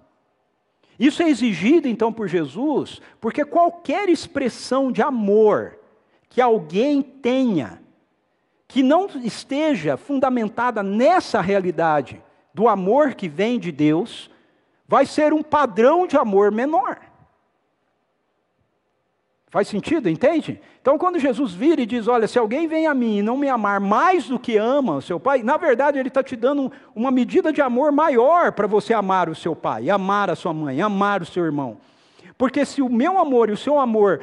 Isso 1.01 1.23
é 1.23 1.29
exigido 1.31 1.87
então 1.87 2.13
por 2.13 2.27
Jesus, 2.27 3.01
porque 3.19 3.43
qualquer 3.43 4.07
expressão 4.07 4.91
de 4.91 5.01
amor 5.01 5.79
que 6.29 6.39
alguém 6.39 7.01
tenha 7.01 7.81
que 8.67 8.83
não 8.83 9.07
esteja 9.23 9.97
fundamentada 9.97 10.83
nessa 10.83 11.41
realidade 11.41 12.21
do 12.53 12.67
amor 12.67 13.15
que 13.15 13.27
vem 13.27 13.59
de 13.59 13.71
Deus, 13.71 14.29
vai 14.87 15.07
ser 15.07 15.33
um 15.33 15.41
padrão 15.41 16.05
de 16.05 16.15
amor 16.17 16.51
menor. 16.51 16.99
Faz 19.51 19.67
sentido, 19.67 20.09
entende? 20.09 20.61
Então, 20.81 20.97
quando 20.97 21.19
Jesus 21.19 21.53
vira 21.53 21.81
e 21.81 21.85
diz: 21.85 22.07
Olha, 22.07 22.25
se 22.25 22.39
alguém 22.39 22.69
vem 22.69 22.87
a 22.87 22.93
mim 22.93 23.17
e 23.17 23.21
não 23.21 23.35
me 23.35 23.49
amar 23.49 23.81
mais 23.81 24.25
do 24.29 24.39
que 24.39 24.55
ama 24.55 24.95
o 24.95 25.01
seu 25.01 25.19
pai, 25.19 25.43
na 25.43 25.57
verdade, 25.57 25.99
ele 25.99 26.07
está 26.07 26.23
te 26.23 26.37
dando 26.37 26.71
uma 26.95 27.11
medida 27.11 27.51
de 27.51 27.61
amor 27.61 27.91
maior 27.91 28.53
para 28.53 28.65
você 28.65 28.93
amar 28.93 29.27
o 29.27 29.35
seu 29.35 29.53
pai, 29.53 29.89
amar 29.89 30.29
a 30.29 30.37
sua 30.37 30.53
mãe, 30.53 30.81
amar 30.81 31.21
o 31.21 31.25
seu 31.25 31.43
irmão. 31.43 31.77
Porque 32.37 32.63
se 32.63 32.81
o 32.81 32.87
meu 32.87 33.19
amor 33.19 33.49
e 33.49 33.51
o 33.51 33.57
seu 33.57 33.77
amor 33.77 34.21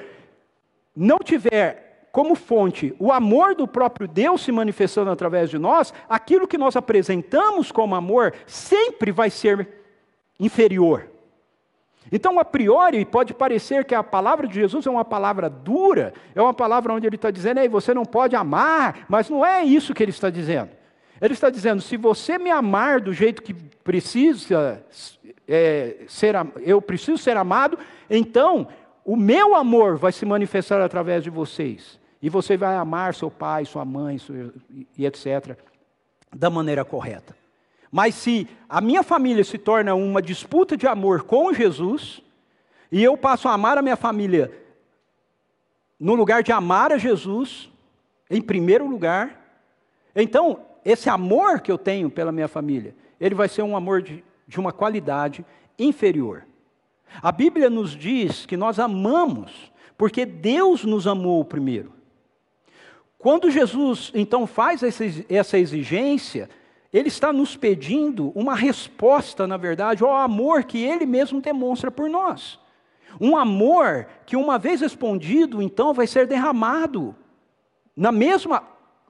não 0.97 1.19
tiver 1.19 2.09
como 2.11 2.35
fonte 2.35 2.97
o 2.99 3.13
amor 3.13 3.55
do 3.55 3.69
próprio 3.69 4.09
Deus 4.09 4.41
se 4.41 4.51
manifestando 4.51 5.11
através 5.11 5.51
de 5.51 5.59
nós, 5.59 5.93
aquilo 6.09 6.49
que 6.49 6.57
nós 6.57 6.75
apresentamos 6.75 7.71
como 7.71 7.95
amor 7.95 8.33
sempre 8.47 9.13
vai 9.13 9.29
ser 9.29 9.69
inferior. 10.41 11.18
Então, 12.11 12.38
a 12.38 12.45
priori, 12.45 13.05
pode 13.05 13.35
parecer 13.35 13.85
que 13.85 13.95
a 13.95 14.03
palavra 14.03 14.47
de 14.47 14.55
Jesus 14.55 14.87
é 14.87 14.91
uma 14.91 15.05
palavra 15.05 15.50
dura, 15.50 16.12
é 16.35 16.41
uma 16.41 16.55
palavra 16.55 16.93
onde 16.93 17.07
ele 17.07 17.17
está 17.17 17.31
dizendo, 17.31 17.61
Ei, 17.61 17.69
você 17.69 17.93
não 17.93 18.05
pode 18.05 18.35
amar, 18.35 19.07
mas 19.09 19.29
não 19.29 19.45
é 19.45 19.65
isso 19.65 19.95
que 19.95 20.03
ele 20.03 20.11
está 20.11 20.31
dizendo. 20.31 20.71
Ele 21.21 21.35
está 21.35 21.50
dizendo: 21.50 21.81
se 21.83 21.97
você 21.97 22.38
me 22.38 22.50
amar 22.50 23.00
do 23.00 23.12
jeito 23.12 23.43
que 23.43 23.53
precisa 23.53 24.83
é, 25.47 26.05
ser, 26.07 26.35
eu 26.61 26.81
preciso 26.81 27.19
ser 27.19 27.37
amado, 27.37 27.79
então 28.09 28.69
o 29.05 29.17
meu 29.17 29.55
amor 29.55 29.97
vai 29.97 30.12
se 30.12 30.25
manifestar 30.25 30.81
através 30.81 31.25
de 31.25 31.31
vocês. 31.31 31.99
E 32.21 32.29
você 32.29 32.57
vai 32.57 32.77
amar 32.77 33.15
seu 33.15 33.31
pai, 33.31 33.65
sua 33.65 33.85
mãe, 33.85 34.19
e 34.97 35.07
etc., 35.07 35.57
da 36.35 36.50
maneira 36.50 36.85
correta. 36.85 37.38
Mas 37.90 38.14
se 38.14 38.47
a 38.68 38.80
minha 38.80 39.02
família 39.02 39.42
se 39.42 39.57
torna 39.57 39.95
uma 39.95 40.21
disputa 40.21 40.76
de 40.76 40.87
amor 40.87 41.23
com 41.23 41.52
Jesus, 41.52 42.23
e 42.92 43.02
eu 43.02 43.16
passo 43.16 43.49
a 43.49 43.52
amar 43.52 43.78
a 43.78 43.83
minha 43.83 43.97
família 43.97 44.52
no 45.99 46.14
lugar 46.14 46.42
de 46.42 46.52
amar 46.52 46.92
a 46.92 46.99
Jesus, 46.99 47.71
em 48.30 48.40
primeiro 48.40 48.87
lugar, 48.87 49.64
então 50.14 50.61
esse 50.85 51.09
amor 51.09 51.61
que 51.61 51.73
eu 51.73 51.78
tenho 51.78 52.09
pela 52.09 52.33
minha 52.33 52.49
família, 52.49 52.95
ele 53.21 53.35
vai 53.35 53.49
ser 53.49 53.62
um 53.62 53.76
amor 53.76 54.02
de, 54.02 54.23
de 54.47 54.61
uma 54.61 54.73
qualidade 54.73 55.45
inferior. 55.78 56.47
A 57.23 57.33
Bíblia 57.33 57.68
nos 57.68 57.90
diz 57.92 58.47
que 58.47 58.57
nós 58.57 58.78
amamos 58.78 59.73
porque 59.97 60.25
Deus 60.25 60.85
nos 60.85 61.07
amou 61.07 61.45
primeiro. 61.45 61.92
Quando 63.18 63.50
Jesus 63.50 64.12
então 64.14 64.47
faz 64.47 64.83
essa 65.28 65.59
exigência, 65.59 66.49
ele 66.92 67.09
está 67.09 67.33
nos 67.33 67.57
pedindo 67.57 68.30
uma 68.35 68.54
resposta, 68.54 69.47
na 69.47 69.57
verdade, 69.57 70.02
ao 70.02 70.16
amor 70.16 70.64
que 70.64 70.83
ele 70.83 71.04
mesmo 71.04 71.40
demonstra 71.40 71.90
por 71.90 72.09
nós. 72.09 72.59
Um 73.21 73.37
amor 73.37 74.07
que, 74.25 74.37
uma 74.37 74.59
vez 74.59 74.80
respondido, 74.80 75.61
então 75.61 75.92
vai 75.92 76.07
ser 76.07 76.26
derramado 76.26 77.14
na 77.97 78.12
mesma 78.12 78.62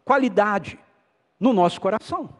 qualidade 0.05 0.79
no 1.39 1.53
nosso 1.53 1.81
coração. 1.81 2.31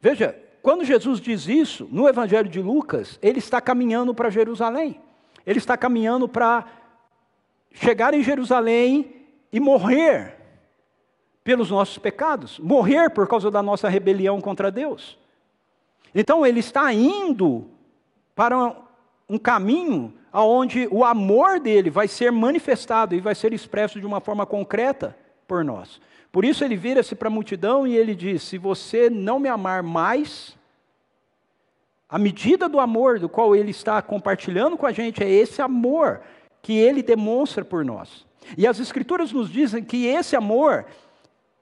Veja, 0.00 0.38
quando 0.62 0.84
Jesus 0.84 1.20
diz 1.20 1.48
isso, 1.48 1.88
no 1.90 2.08
Evangelho 2.08 2.48
de 2.48 2.60
Lucas, 2.60 3.18
ele 3.22 3.38
está 3.38 3.60
caminhando 3.60 4.14
para 4.14 4.30
Jerusalém. 4.30 5.00
Ele 5.46 5.58
está 5.58 5.76
caminhando 5.76 6.28
para 6.28 6.64
chegar 7.72 8.14
em 8.14 8.22
Jerusalém 8.22 9.26
e 9.52 9.58
morrer 9.58 10.43
pelos 11.44 11.70
nossos 11.70 11.98
pecados, 11.98 12.58
morrer 12.58 13.10
por 13.10 13.28
causa 13.28 13.50
da 13.50 13.62
nossa 13.62 13.86
rebelião 13.88 14.40
contra 14.40 14.70
Deus. 14.70 15.18
Então 16.14 16.44
ele 16.44 16.60
está 16.60 16.90
indo 16.92 17.66
para 18.34 18.74
um 19.28 19.38
caminho 19.38 20.12
aonde 20.32 20.88
o 20.90 21.04
amor 21.04 21.60
dele 21.60 21.90
vai 21.90 22.08
ser 22.08 22.32
manifestado 22.32 23.14
e 23.14 23.20
vai 23.20 23.34
ser 23.34 23.52
expresso 23.52 24.00
de 24.00 24.06
uma 24.06 24.20
forma 24.20 24.46
concreta 24.46 25.16
por 25.46 25.62
nós. 25.62 26.00
Por 26.32 26.44
isso 26.44 26.64
ele 26.64 26.76
vira-se 26.76 27.14
para 27.14 27.28
a 27.28 27.30
multidão 27.30 27.86
e 27.86 27.94
ele 27.94 28.14
diz: 28.14 28.42
Se 28.42 28.58
você 28.58 29.10
não 29.10 29.38
me 29.38 29.48
amar 29.48 29.82
mais, 29.82 30.56
a 32.08 32.18
medida 32.18 32.68
do 32.68 32.80
amor 32.80 33.20
do 33.20 33.28
qual 33.28 33.54
ele 33.54 33.70
está 33.70 34.00
compartilhando 34.00 34.76
com 34.76 34.86
a 34.86 34.92
gente 34.92 35.22
é 35.22 35.28
esse 35.28 35.60
amor 35.60 36.22
que 36.62 36.72
ele 36.72 37.02
demonstra 37.02 37.64
por 37.64 37.84
nós. 37.84 38.26
E 38.58 38.66
as 38.66 38.80
Escrituras 38.80 39.32
nos 39.32 39.50
dizem 39.50 39.82
que 39.84 40.06
esse 40.06 40.34
amor 40.34 40.86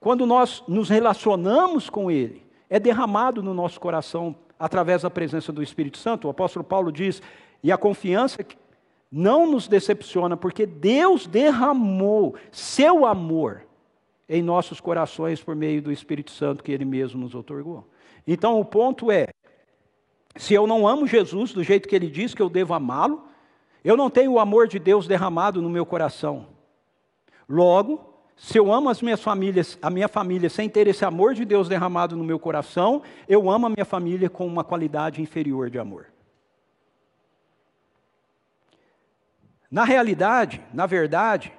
quando 0.02 0.26
nós 0.26 0.64
nos 0.66 0.88
relacionamos 0.88 1.88
com 1.88 2.10
Ele, 2.10 2.44
é 2.68 2.80
derramado 2.80 3.40
no 3.40 3.54
nosso 3.54 3.78
coração 3.78 4.34
através 4.58 5.02
da 5.02 5.10
presença 5.10 5.52
do 5.52 5.62
Espírito 5.62 5.96
Santo. 5.96 6.26
O 6.26 6.30
apóstolo 6.30 6.64
Paulo 6.64 6.90
diz: 6.90 7.22
e 7.62 7.70
a 7.70 7.78
confiança 7.78 8.44
não 9.10 9.48
nos 9.48 9.68
decepciona, 9.68 10.36
porque 10.36 10.66
Deus 10.66 11.28
derramou 11.28 12.34
seu 12.50 13.06
amor 13.06 13.62
em 14.28 14.42
nossos 14.42 14.80
corações 14.80 15.40
por 15.40 15.54
meio 15.54 15.80
do 15.80 15.92
Espírito 15.92 16.32
Santo 16.32 16.64
que 16.64 16.72
Ele 16.72 16.84
mesmo 16.84 17.20
nos 17.20 17.34
otorgou. 17.34 17.88
Então 18.26 18.58
o 18.58 18.64
ponto 18.64 19.08
é: 19.08 19.28
se 20.34 20.52
eu 20.52 20.66
não 20.66 20.88
amo 20.88 21.06
Jesus 21.06 21.52
do 21.52 21.62
jeito 21.62 21.88
que 21.88 21.94
Ele 21.94 22.10
diz 22.10 22.34
que 22.34 22.42
eu 22.42 22.50
devo 22.50 22.74
amá-lo, 22.74 23.22
eu 23.84 23.96
não 23.96 24.10
tenho 24.10 24.32
o 24.32 24.40
amor 24.40 24.66
de 24.66 24.80
Deus 24.80 25.06
derramado 25.06 25.62
no 25.62 25.70
meu 25.70 25.86
coração. 25.86 26.48
Logo, 27.48 28.11
se 28.36 28.58
eu 28.58 28.72
amo 28.72 28.88
as 28.88 29.00
minhas 29.00 29.22
famílias, 29.22 29.78
a 29.80 29.90
minha 29.90 30.08
família 30.08 30.50
sem 30.50 30.68
ter 30.68 30.86
esse 30.86 31.04
amor 31.04 31.34
de 31.34 31.44
Deus 31.44 31.68
derramado 31.68 32.16
no 32.16 32.24
meu 32.24 32.38
coração, 32.38 33.02
eu 33.28 33.50
amo 33.50 33.66
a 33.66 33.70
minha 33.70 33.84
família 33.84 34.28
com 34.28 34.46
uma 34.46 34.64
qualidade 34.64 35.22
inferior 35.22 35.70
de 35.70 35.78
amor. 35.78 36.06
Na 39.70 39.84
realidade, 39.84 40.60
na 40.74 40.86
verdade, 40.86 41.52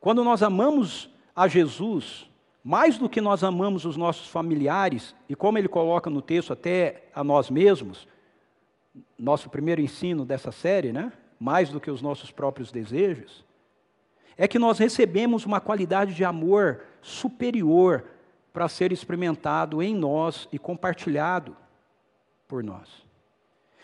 quando 0.00 0.22
nós 0.22 0.42
amamos 0.42 1.08
a 1.34 1.48
Jesus, 1.48 2.28
mais 2.62 2.98
do 2.98 3.08
que 3.08 3.20
nós 3.20 3.44
amamos 3.44 3.84
os 3.84 3.96
nossos 3.96 4.26
familiares, 4.26 5.14
e 5.28 5.36
como 5.36 5.58
ele 5.58 5.68
coloca 5.68 6.10
no 6.10 6.20
texto 6.20 6.52
até 6.52 7.04
a 7.14 7.22
nós 7.22 7.48
mesmos, 7.48 8.08
nosso 9.18 9.48
primeiro 9.50 9.80
ensino 9.80 10.24
dessa 10.24 10.50
série, 10.50 10.92
né? 10.92 11.12
Mais 11.38 11.70
do 11.70 11.80
que 11.80 11.90
os 11.90 12.00
nossos 12.00 12.30
próprios 12.30 12.70
desejos, 12.72 13.43
é 14.36 14.48
que 14.48 14.58
nós 14.58 14.78
recebemos 14.78 15.44
uma 15.46 15.60
qualidade 15.60 16.14
de 16.14 16.24
amor 16.24 16.82
superior 17.00 18.04
para 18.52 18.68
ser 18.68 18.92
experimentado 18.92 19.82
em 19.82 19.94
nós 19.94 20.48
e 20.52 20.58
compartilhado 20.58 21.56
por 22.46 22.62
nós. 22.62 23.04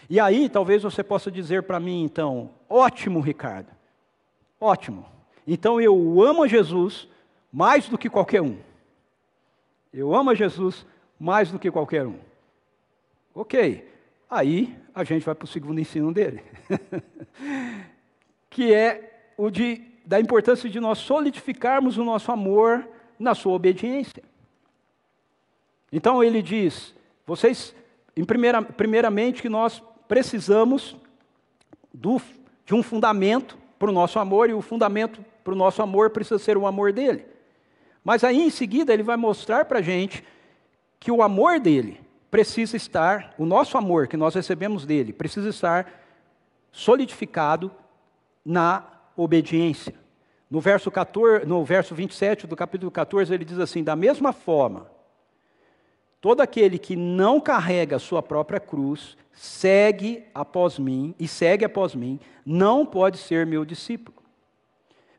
E 0.09 0.19
aí, 0.19 0.49
talvez 0.49 0.83
você 0.83 1.03
possa 1.05 1.31
dizer 1.31 1.63
para 1.65 1.79
mim, 1.79 2.03
então, 2.03 2.51
ótimo, 2.69 3.21
Ricardo, 3.21 3.69
ótimo. 4.61 5.07
Então 5.47 5.81
eu 5.81 6.23
amo 6.23 6.45
a 6.45 6.47
Jesus 6.47 7.09
mais 7.53 7.89
do 7.89 7.99
que 7.99 8.09
qualquer 8.09 8.43
um. 8.43 8.59
Eu 9.93 10.15
amo 10.15 10.31
a 10.31 10.35
Jesus 10.35 10.87
mais 11.19 11.51
do 11.51 11.59
que 11.59 11.71
qualquer 11.71 12.07
um. 12.07 12.19
Ok, 13.35 13.89
aí 14.29 14.77
a 14.95 15.03
gente 15.03 15.25
vai 15.25 15.35
para 15.35 15.45
o 15.45 15.49
segundo 15.49 15.81
ensino 15.81 16.13
dele, 16.13 16.43
que 18.49 18.73
é 18.73 19.33
o 19.37 19.51
de 19.51 19.90
da 20.05 20.21
importância 20.21 20.69
de 20.69 20.81
nós 20.81 20.99
solidificarmos 20.99 21.99
o 21.99 22.05
nosso 22.05 22.33
amor 22.33 22.89
na 23.19 23.35
sua 23.35 23.53
obediência. 23.53 24.23
Então 25.93 26.23
ele 26.23 26.43
diz: 26.43 26.95
vocês, 27.27 27.75
primeira, 28.27 28.63
primeiramente, 28.63 29.43
que 29.43 29.49
nós 29.49 29.83
precisamos 30.09 30.97
do, 31.93 32.21
de 32.65 32.75
um 32.75 32.83
fundamento 32.83 33.59
para 33.79 33.91
o 33.91 33.93
nosso 33.93 34.19
amor, 34.19 34.51
e 34.51 34.55
o 34.55 34.61
fundamento 34.61 35.25
para 35.43 35.53
o 35.53 35.57
nosso 35.57 35.83
amor 35.83 36.11
precisa 36.11 36.39
ser 36.39 36.57
o 36.57 36.67
amor 36.67 36.93
dele. 36.93 37.25
Mas 38.05 38.25
aí 38.25 38.41
em 38.41 38.51
seguida 38.51 38.93
ele 38.93 39.03
vai 39.03 39.17
mostrar 39.17 39.65
para 39.65 39.79
a 39.79 39.83
gente 39.83 40.25
que 40.99 41.11
o 41.11 41.23
amor 41.23 41.59
dele 41.61 42.01
precisa 42.31 42.77
estar, 42.77 43.35
o 43.37 43.45
nosso 43.45 43.77
amor 43.77 44.07
que 44.07 44.17
nós 44.17 44.35
recebemos 44.35 44.87
dele, 44.87 45.13
precisa 45.13 45.49
estar 45.49 45.91
solidificado 46.71 47.71
na 48.45 48.85
obediência. 49.23 49.95
No 50.51 50.61
verso, 50.61 50.91
14, 50.91 51.47
no 51.47 51.65
verso 51.65 51.95
27 51.95 52.47
do 52.47 52.57
capítulo 52.57 52.91
14, 52.91 53.33
ele 53.33 53.45
diz 53.45 53.59
assim: 53.59 53.85
Da 53.85 53.95
mesma 53.95 54.33
forma, 54.33 54.91
todo 56.21 56.41
aquele 56.41 56.79
que 56.79 56.97
não 56.97 57.41
carrega 57.41 57.97
a 57.97 58.01
sua 58.01 58.23
própria 58.23 58.59
cruz, 58.59 59.17
segue 59.33 60.25
após 60.35 60.79
mim, 60.79 61.15
e 61.19 61.29
segue 61.29 61.65
após 61.65 61.95
mim, 61.95 62.19
não 62.45 62.85
pode 62.85 63.19
ser 63.19 63.47
meu 63.47 63.65
discípulo. 63.65 64.17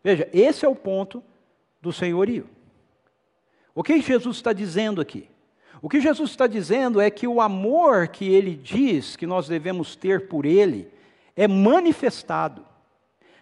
Veja, 0.04 0.28
esse 0.34 0.66
é 0.66 0.68
o 0.68 0.76
ponto 0.76 1.24
do 1.82 1.94
senhorio. 1.94 2.50
O 3.74 3.84
que 3.84 4.02
Jesus 4.02 4.36
está 4.36 4.52
dizendo 4.52 5.00
aqui? 5.00 5.30
O 5.82 5.88
que 5.88 6.02
Jesus 6.02 6.32
está 6.32 6.46
dizendo 6.46 7.00
é 7.00 7.10
que 7.10 7.28
o 7.28 7.40
amor 7.40 8.10
que 8.10 8.32
ele 8.32 8.56
diz 8.56 9.16
que 9.16 9.26
nós 9.26 9.48
devemos 9.48 9.96
ter 9.96 10.28
por 10.28 10.46
ele 10.46 10.92
é 11.36 11.48
manifestado 11.48 12.66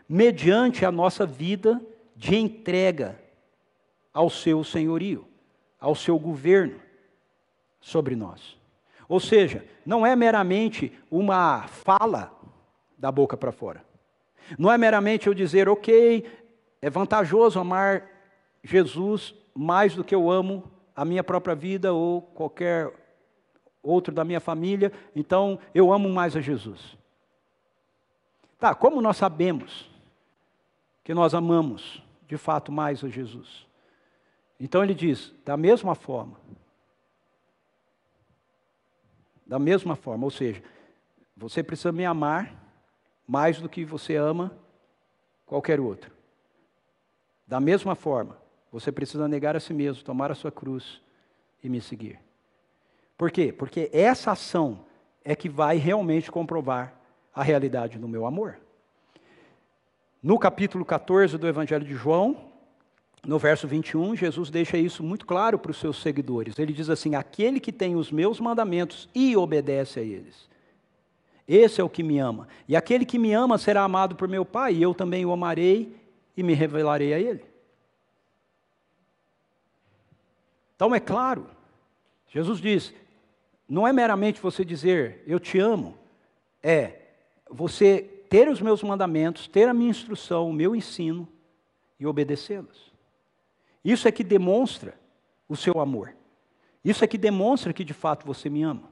mediante 0.09 0.83
a 0.83 0.91
nossa 0.91 1.23
vida 1.23 1.79
de 2.15 2.35
entrega 2.35 3.21
ao 4.11 4.27
seu 4.27 4.63
senhorio, 4.63 5.23
ao 5.79 5.93
seu 5.93 6.17
governo 6.17 6.79
sobre 7.79 8.15
nós. 8.15 8.57
Ou 9.07 9.19
seja, 9.19 9.63
não 9.85 10.05
é 10.05 10.15
meramente 10.15 10.91
uma 11.11 11.67
fala 11.67 12.35
da 12.97 13.11
boca 13.11 13.37
para 13.37 13.51
fora. 13.51 13.85
Não 14.57 14.71
é 14.71 14.77
meramente 14.77 15.27
eu 15.27 15.33
dizer, 15.33 15.69
ok, 15.69 16.25
é 16.81 16.89
vantajoso 16.89 17.59
amar 17.59 18.07
Jesus 18.63 19.35
mais 19.53 19.93
do 19.93 20.03
que 20.03 20.15
eu 20.15 20.29
amo 20.29 20.63
a 20.95 21.05
minha 21.05 21.23
própria 21.23 21.53
vida 21.53 21.93
ou 21.93 22.21
qualquer 22.21 22.91
outro 23.81 24.13
da 24.13 24.25
minha 24.25 24.39
família, 24.39 24.91
então 25.15 25.59
eu 25.73 25.93
amo 25.93 26.09
mais 26.09 26.35
a 26.35 26.41
Jesus. 26.41 26.97
Tá, 28.59 28.75
como 28.75 29.01
nós 29.01 29.15
sabemos 29.15 29.89
que 31.09 31.13
nós 31.15 31.33
amamos 31.33 32.03
de 32.27 32.37
fato 32.37 32.71
mais 32.71 33.03
a 33.03 33.09
Jesus. 33.09 33.65
Então 34.59 34.83
ele 34.83 34.93
diz: 34.93 35.33
da 35.43 35.57
mesma 35.57 35.95
forma, 35.95 36.39
da 39.43 39.57
mesma 39.57 39.95
forma, 39.95 40.25
ou 40.25 40.29
seja, 40.29 40.61
você 41.35 41.63
precisa 41.63 41.91
me 41.91 42.05
amar 42.05 42.53
mais 43.27 43.59
do 43.59 43.67
que 43.67 43.83
você 43.83 44.17
ama 44.17 44.55
qualquer 45.47 45.79
outro. 45.79 46.11
Da 47.47 47.59
mesma 47.59 47.95
forma, 47.95 48.37
você 48.71 48.91
precisa 48.91 49.27
negar 49.27 49.55
a 49.55 49.59
si 49.59 49.73
mesmo, 49.73 50.03
tomar 50.03 50.29
a 50.29 50.35
sua 50.35 50.51
cruz 50.51 51.01
e 51.63 51.69
me 51.69 51.81
seguir. 51.81 52.19
Por 53.17 53.31
quê? 53.31 53.51
Porque 53.51 53.89
essa 53.91 54.33
ação 54.33 54.85
é 55.25 55.35
que 55.35 55.49
vai 55.49 55.77
realmente 55.77 56.31
comprovar 56.31 56.93
a 57.33 57.41
realidade 57.41 57.97
do 57.97 58.07
meu 58.07 58.27
amor. 58.27 58.59
No 60.21 60.38
capítulo 60.38 60.84
14 60.84 61.38
do 61.38 61.47
Evangelho 61.47 61.86
de 61.86 61.93
João, 61.93 62.49
no 63.25 63.39
verso 63.39 63.67
21, 63.67 64.17
Jesus 64.17 64.49
deixa 64.49 64.77
isso 64.77 65.01
muito 65.01 65.25
claro 65.25 65.58
para 65.58 65.71
os 65.71 65.77
seus 65.77 66.01
seguidores. 66.01 66.60
Ele 66.60 66.73
diz 66.73 66.89
assim: 66.89 67.15
Aquele 67.15 67.60
que 67.60 67.71
tem 67.71 67.95
os 67.95 68.12
meus 68.12 68.39
mandamentos 68.39 69.08
e 69.15 69.38
obedece 69.38 69.99
a 69.99 70.03
eles, 70.03 70.49
esse 71.47 71.79
é 71.79 71.84
o 71.84 71.89
que 71.89 72.03
me 72.03 72.19
ama. 72.19 72.49
E 72.67 72.75
aquele 72.75 73.05
que 73.05 73.17
me 73.17 73.34
ama 73.34 73.58
será 73.58 73.84
amado 73.84 74.15
por 74.15 74.27
meu 74.27 74.43
Pai, 74.43 74.75
e 74.75 74.84
eu 74.84 74.93
também 74.93 75.25
o 75.25 75.32
amarei 75.32 75.95
e 76.36 76.43
me 76.43 76.53
revelarei 76.53 77.13
a 77.13 77.19
ele. 77.19 77.43
Então 80.75 80.93
é 80.93 80.99
claro, 80.99 81.47
Jesus 82.27 82.60
diz: 82.60 82.93
não 83.69 83.88
é 83.88 83.93
meramente 83.93 84.41
você 84.41 84.65
dizer 84.65 85.23
eu 85.25 85.39
te 85.39 85.60
amo, 85.60 85.97
é 86.62 86.99
você 87.49 88.18
ter 88.29 88.47
os 88.47 88.61
meus 88.61 88.83
mandamentos, 88.83 89.47
ter 89.47 89.67
a 89.67 89.73
minha 89.73 89.89
instrução, 89.89 90.49
o 90.49 90.53
meu 90.53 90.75
ensino 90.75 91.27
e 91.99 92.05
obedecê-los. 92.05 92.93
Isso 93.83 94.07
é 94.07 94.11
que 94.11 94.23
demonstra 94.23 94.93
o 95.47 95.55
seu 95.55 95.79
amor. 95.79 96.13
Isso 96.85 97.03
é 97.03 97.07
que 97.07 97.17
demonstra 97.17 97.73
que 97.73 97.83
de 97.83 97.93
fato 97.93 98.25
você 98.25 98.49
me 98.49 98.61
ama. 98.61 98.91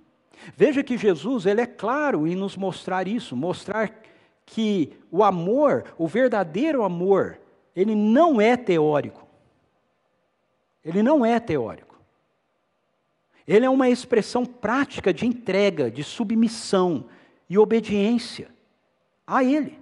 Veja 0.56 0.84
que 0.84 0.98
Jesus, 0.98 1.46
ele 1.46 1.62
é 1.62 1.66
claro 1.66 2.28
em 2.28 2.36
nos 2.36 2.58
mostrar 2.58 3.08
isso, 3.08 3.36
mostrar 3.36 4.02
que 4.46 4.98
o 5.12 5.24
amor, 5.24 5.94
o 5.98 6.08
verdadeiro 6.08 6.84
amor, 6.84 7.40
ele 7.76 7.94
não 7.94 8.42
é 8.42 8.58
teórico. 8.58 9.28
Ele 10.84 11.04
não 11.04 11.26
é 11.26 11.40
teórico. 11.40 12.00
Ele 13.48 13.66
é 13.66 13.70
uma 13.70 13.90
expressão 13.90 14.46
prática 14.46 15.14
de 15.14 15.26
entrega, 15.26 15.92
de 15.92 16.04
submissão 16.04 17.06
e 17.50 17.58
obediência 17.58 18.57
a 19.28 19.44
Ele. 19.44 19.78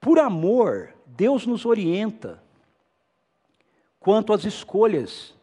Por 0.00 0.20
amor, 0.20 0.94
Deus 1.04 1.44
nos 1.44 1.66
orienta 1.66 2.40
quanto 3.98 4.32
às 4.32 4.44
escolhas 4.44 5.34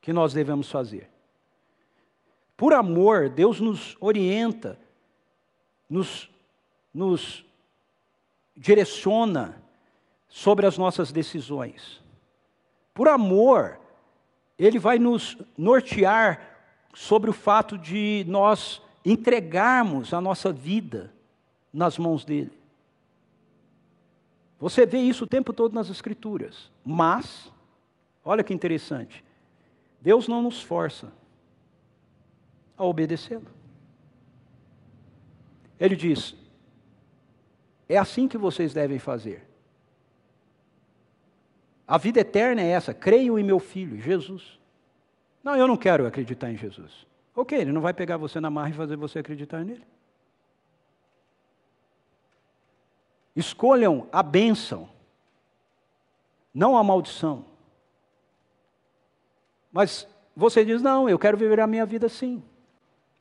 que 0.00 0.12
nós 0.12 0.32
devemos 0.32 0.70
fazer. 0.70 1.10
Por 2.56 2.72
amor, 2.72 3.28
Deus 3.28 3.60
nos 3.60 3.96
orienta, 4.00 4.78
nos, 5.88 6.30
nos 6.94 7.44
direciona 8.56 9.60
sobre 10.28 10.66
as 10.66 10.78
nossas 10.78 11.10
decisões. 11.10 12.00
Por 12.94 13.08
amor, 13.08 13.80
Ele 14.58 14.78
vai 14.78 14.98
nos 14.98 15.36
nortear 15.58 16.40
sobre 16.94 17.30
o 17.30 17.32
fato 17.32 17.76
de 17.76 18.24
nós 18.28 18.80
entregarmos 19.10 20.14
a 20.14 20.20
nossa 20.20 20.52
vida 20.52 21.12
nas 21.72 21.98
mãos 21.98 22.24
dele. 22.24 22.52
Você 24.58 24.84
vê 24.84 24.98
isso 24.98 25.24
o 25.24 25.26
tempo 25.26 25.52
todo 25.52 25.74
nas 25.74 25.88
Escrituras. 25.88 26.70
Mas, 26.84 27.50
olha 28.24 28.44
que 28.44 28.54
interessante, 28.54 29.24
Deus 30.00 30.28
não 30.28 30.42
nos 30.42 30.62
força 30.62 31.12
a 32.76 32.84
obedecê-lo. 32.84 33.46
Ele 35.78 35.96
diz: 35.96 36.36
é 37.88 37.96
assim 37.96 38.28
que 38.28 38.38
vocês 38.38 38.72
devem 38.72 38.98
fazer. 38.98 39.46
A 41.88 41.98
vida 41.98 42.20
eterna 42.20 42.60
é 42.62 42.68
essa, 42.68 42.94
creiam 42.94 43.36
em 43.38 43.42
meu 43.42 43.58
filho, 43.58 43.98
Jesus. 43.98 44.60
Não, 45.42 45.56
eu 45.56 45.66
não 45.66 45.76
quero 45.76 46.06
acreditar 46.06 46.52
em 46.52 46.56
Jesus. 46.56 47.09
Ok, 47.34 47.58
ele 47.58 47.72
não 47.72 47.80
vai 47.80 47.94
pegar 47.94 48.16
você 48.16 48.40
na 48.40 48.50
marra 48.50 48.70
e 48.70 48.74
fazer 48.74 48.96
você 48.96 49.18
acreditar 49.18 49.64
nele. 49.64 49.86
Escolham 53.34 54.08
a 54.12 54.22
bênção, 54.22 54.88
não 56.52 56.76
a 56.76 56.82
maldição. 56.82 57.44
Mas 59.72 60.06
você 60.36 60.64
diz: 60.64 60.82
não, 60.82 61.08
eu 61.08 61.18
quero 61.18 61.36
viver 61.36 61.60
a 61.60 61.66
minha 61.66 61.86
vida 61.86 62.06
assim, 62.06 62.42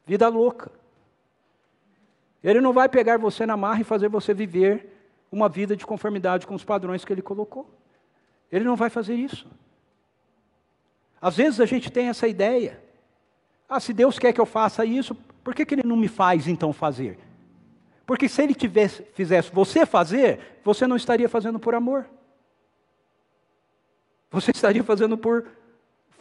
vida 0.06 0.28
louca. 0.28 0.72
Ele 2.44 2.62
não 2.62 2.74
vai 2.74 2.88
pegar 2.90 3.18
você 3.18 3.46
na 3.46 3.58
marra 3.58 3.82
e 3.82 3.86
fazer 3.86 4.10
você 4.10 4.34
viver 4.34 4.96
uma 5.32 5.48
vida 5.48 5.76
de 5.76 5.86
conformidade 5.86 6.48
com 6.48 6.56
os 6.56 6.64
padrões 6.64 7.06
que 7.06 7.14
ele 7.14 7.22
colocou. 7.22 7.70
Ele 8.52 8.66
não 8.66 8.76
vai 8.76 8.90
fazer 8.90 9.14
isso. 9.14 9.48
Às 11.22 11.36
vezes 11.36 11.60
a 11.60 11.66
gente 11.66 11.92
tem 11.92 12.08
essa 12.08 12.28
ideia. 12.28 12.82
Ah, 13.70 13.80
se 13.80 13.94
Deus 13.94 14.18
quer 14.18 14.34
que 14.34 14.42
eu 14.42 14.48
faça 14.48 14.84
isso, 14.84 15.16
por 15.44 15.54
que, 15.54 15.64
que 15.64 15.76
Ele 15.76 15.88
não 15.88 15.96
me 15.96 16.08
faz 16.08 16.48
então 16.48 16.74
fazer? 16.74 17.20
Porque 18.04 18.28
se 18.28 18.42
Ele 18.42 18.56
tivesse, 18.56 19.04
fizesse 19.14 19.52
você 19.52 19.86
fazer, 19.86 20.60
você 20.64 20.88
não 20.88 20.96
estaria 20.96 21.30
fazendo 21.30 21.60
por 21.60 21.76
amor. 21.76 22.10
Você 24.32 24.50
estaria 24.50 24.84
fazendo 24.84 25.16
por 25.16 25.46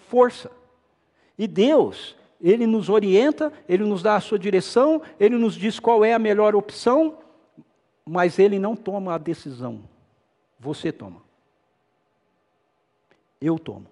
força. 0.09 0.51
E 1.39 1.47
Deus, 1.47 2.15
Ele 2.39 2.67
nos 2.67 2.91
orienta, 2.91 3.51
Ele 3.67 3.85
nos 3.85 4.03
dá 4.03 4.17
a 4.17 4.21
sua 4.21 4.39
direção, 4.39 5.01
Ele 5.19 5.39
nos 5.39 5.55
diz 5.55 5.81
qual 5.81 6.05
é 6.05 6.13
a 6.13 6.19
melhor 6.19 6.55
opção, 6.55 7.19
mas 8.05 8.39
Ele 8.39 8.59
não 8.59 8.77
toma 8.77 9.15
a 9.15 9.19
decisão. 9.19 9.89
Você 10.61 10.93
toma. 10.93 11.23
Eu 13.41 13.59
tomo. 13.59 13.87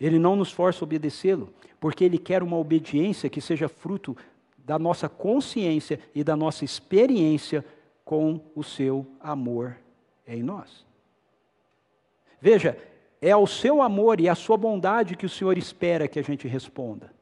Ele 0.00 0.18
não 0.18 0.34
nos 0.34 0.50
força 0.50 0.82
a 0.82 0.86
obedecê-lo, 0.86 1.52
porque 1.78 2.02
ele 2.02 2.18
quer 2.18 2.42
uma 2.42 2.56
obediência 2.56 3.28
que 3.28 3.40
seja 3.40 3.68
fruto 3.68 4.16
da 4.58 4.78
nossa 4.78 5.08
consciência 5.08 6.00
e 6.14 6.24
da 6.24 6.34
nossa 6.34 6.64
experiência 6.64 7.64
com 8.04 8.40
o 8.54 8.64
seu 8.64 9.06
amor 9.20 9.76
em 10.26 10.42
nós. 10.42 10.86
Veja, 12.40 12.78
é 13.20 13.32
ao 13.32 13.46
seu 13.46 13.82
amor 13.82 14.20
e 14.20 14.28
à 14.28 14.34
sua 14.34 14.56
bondade 14.56 15.16
que 15.16 15.26
o 15.26 15.28
Senhor 15.28 15.58
espera 15.58 16.08
que 16.08 16.18
a 16.18 16.22
gente 16.22 16.48
responda. 16.48 17.12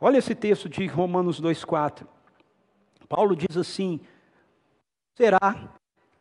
Olha 0.00 0.18
esse 0.18 0.34
texto 0.34 0.68
de 0.68 0.86
Romanos 0.86 1.40
2,4. 1.40 2.06
Paulo 3.08 3.36
diz 3.36 3.56
assim: 3.56 4.00
será 5.14 5.70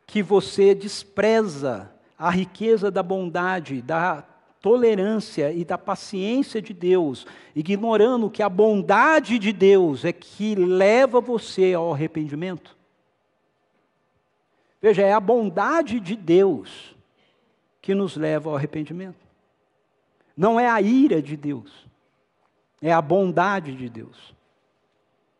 que 0.06 0.22
você 0.22 0.76
despreza 0.76 1.92
a 2.18 2.30
riqueza 2.30 2.92
da 2.92 3.02
bondade, 3.02 3.82
da 3.82 4.24
tolerância 4.64 5.52
e 5.52 5.66
da 5.66 5.78
paciência 5.78 6.62
de 6.62 6.74
Deus, 6.74 7.28
ignorando 7.54 8.30
que 8.30 8.42
a 8.42 8.48
bondade 8.48 9.38
de 9.38 9.52
Deus 9.52 10.06
é 10.06 10.14
que 10.14 10.56
leva 10.56 11.20
você 11.20 11.74
ao 11.74 11.92
arrependimento. 11.92 12.78
Veja, 14.82 15.02
é 15.02 15.12
a 15.12 15.20
bondade 15.20 16.00
de 16.00 16.16
Deus 16.16 16.96
que 17.82 17.94
nos 17.94 18.16
leva 18.16 18.50
ao 18.50 18.56
arrependimento. 18.56 19.18
Não 20.36 20.58
é 20.58 20.70
a 20.70 20.82
ira 20.82 21.22
de 21.22 21.36
Deus, 21.36 21.86
é 22.82 22.94
a 22.94 23.02
bondade 23.02 23.76
de 23.76 23.90
Deus. 23.90 24.34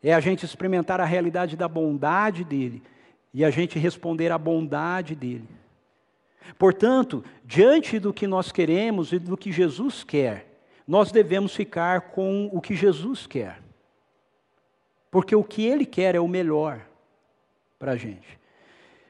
É 0.02 0.12
a 0.12 0.20
gente 0.20 0.44
experimentar 0.44 1.00
a 1.00 1.04
realidade 1.06 1.56
da 1.56 1.66
bondade 1.66 2.44
dele 2.44 2.82
e 3.32 3.42
a 3.42 3.48
gente 3.48 3.78
responder 3.78 4.30
à 4.30 4.36
bondade 4.36 5.14
dele. 5.14 5.48
Portanto, 6.58 7.24
diante 7.44 7.98
do 7.98 8.12
que 8.12 8.26
nós 8.26 8.52
queremos 8.52 9.12
e 9.12 9.18
do 9.18 9.36
que 9.36 9.50
Jesus 9.50 10.04
quer, 10.04 10.46
nós 10.86 11.10
devemos 11.10 11.54
ficar 11.54 12.02
com 12.12 12.48
o 12.52 12.60
que 12.60 12.74
Jesus 12.74 13.26
quer. 13.26 13.62
Porque 15.10 15.34
o 15.34 15.44
que 15.44 15.64
Ele 15.64 15.86
quer 15.86 16.14
é 16.14 16.20
o 16.20 16.28
melhor 16.28 16.80
para 17.78 17.92
a 17.92 17.96
gente. 17.96 18.38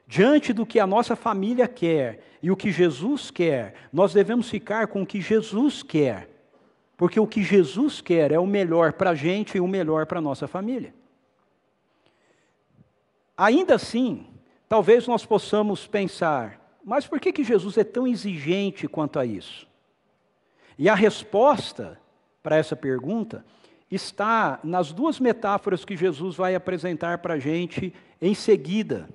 Diante 0.07 0.53
do 0.53 0.67
que 0.67 0.79
a 0.79 0.87
nossa 0.87 1.17
família 1.17 1.67
quer 1.67 2.21
e 2.43 2.51
o 2.51 2.57
que 2.57 2.71
Jesus 2.71 3.31
quer, 3.31 3.75
nós 3.93 4.13
devemos 4.13 4.51
ficar 4.51 4.87
com 4.87 5.03
o 5.03 5.07
que 5.07 5.21
Jesus 5.21 5.83
quer. 5.83 6.29
Porque 6.97 7.19
o 7.19 7.27
que 7.27 7.43
Jesus 7.43 8.01
quer 8.01 8.31
é 8.31 8.39
o 8.39 8.47
melhor 8.47 8.93
para 8.93 9.11
a 9.11 9.15
gente 9.15 9.57
e 9.57 9.61
o 9.61 9.67
melhor 9.67 10.07
para 10.07 10.19
a 10.19 10.23
nossa 10.23 10.47
família. 10.47 10.95
Ainda 13.37 13.75
assim, 13.75 14.27
talvez 14.69 15.09
nós 15.09 15.27
possamos 15.27 15.87
pensar, 15.87 16.61
mas 16.85 17.07
por 17.07 17.19
que, 17.19 17.33
que 17.33 17.43
Jesus 17.43 17.79
é 17.79 17.85
tão 17.85 18.07
exigente 18.07 18.87
quanto 18.87 19.19
a 19.19 19.25
isso? 19.25 19.67
E 20.79 20.89
a 20.89 20.95
resposta 20.95 21.99
para 22.43 22.57
essa 22.57 22.77
pergunta 22.77 23.45
está 23.91 24.61
nas 24.63 24.93
duas 24.93 25.19
metáforas 25.19 25.85
que 25.85 25.97
Jesus 25.97 26.37
vai 26.37 26.55
apresentar 26.55 27.19
para 27.19 27.35
a 27.35 27.39
gente 27.39 27.95
em 28.21 28.35
seguida 28.35 29.09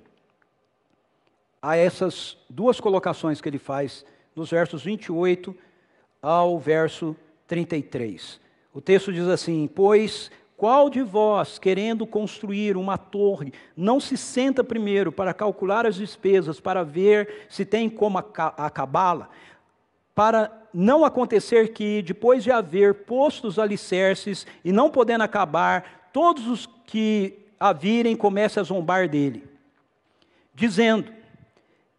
a 1.62 1.76
essas 1.76 2.38
duas 2.48 2.80
colocações 2.80 3.40
que 3.40 3.48
ele 3.48 3.58
faz 3.58 4.04
nos 4.34 4.50
versos 4.50 4.82
28 4.82 5.54
ao 6.22 6.58
verso 6.58 7.14
33. 7.46 8.40
O 8.72 8.80
texto 8.80 9.12
diz 9.12 9.26
assim: 9.26 9.68
Pois 9.72 10.30
qual 10.60 10.90
de 10.90 11.00
vós, 11.00 11.58
querendo 11.58 12.06
construir 12.06 12.76
uma 12.76 12.98
torre, 12.98 13.50
não 13.74 13.98
se 13.98 14.14
senta 14.14 14.62
primeiro 14.62 15.10
para 15.10 15.32
calcular 15.32 15.86
as 15.86 15.94
despesas, 15.94 16.60
para 16.60 16.84
ver 16.84 17.46
se 17.48 17.64
tem 17.64 17.88
como 17.88 18.18
acabá-la? 18.18 19.30
Para 20.14 20.52
não 20.74 21.02
acontecer 21.02 21.72
que, 21.72 22.02
depois 22.02 22.44
de 22.44 22.50
haver 22.50 23.06
posto 23.06 23.48
os 23.48 23.58
alicerces 23.58 24.46
e 24.62 24.70
não 24.70 24.90
podendo 24.90 25.24
acabar, 25.24 26.10
todos 26.12 26.46
os 26.46 26.66
que 26.84 27.38
a 27.58 27.72
virem 27.72 28.14
comecem 28.14 28.60
a 28.60 28.64
zombar 28.64 29.08
dele, 29.08 29.48
dizendo: 30.54 31.10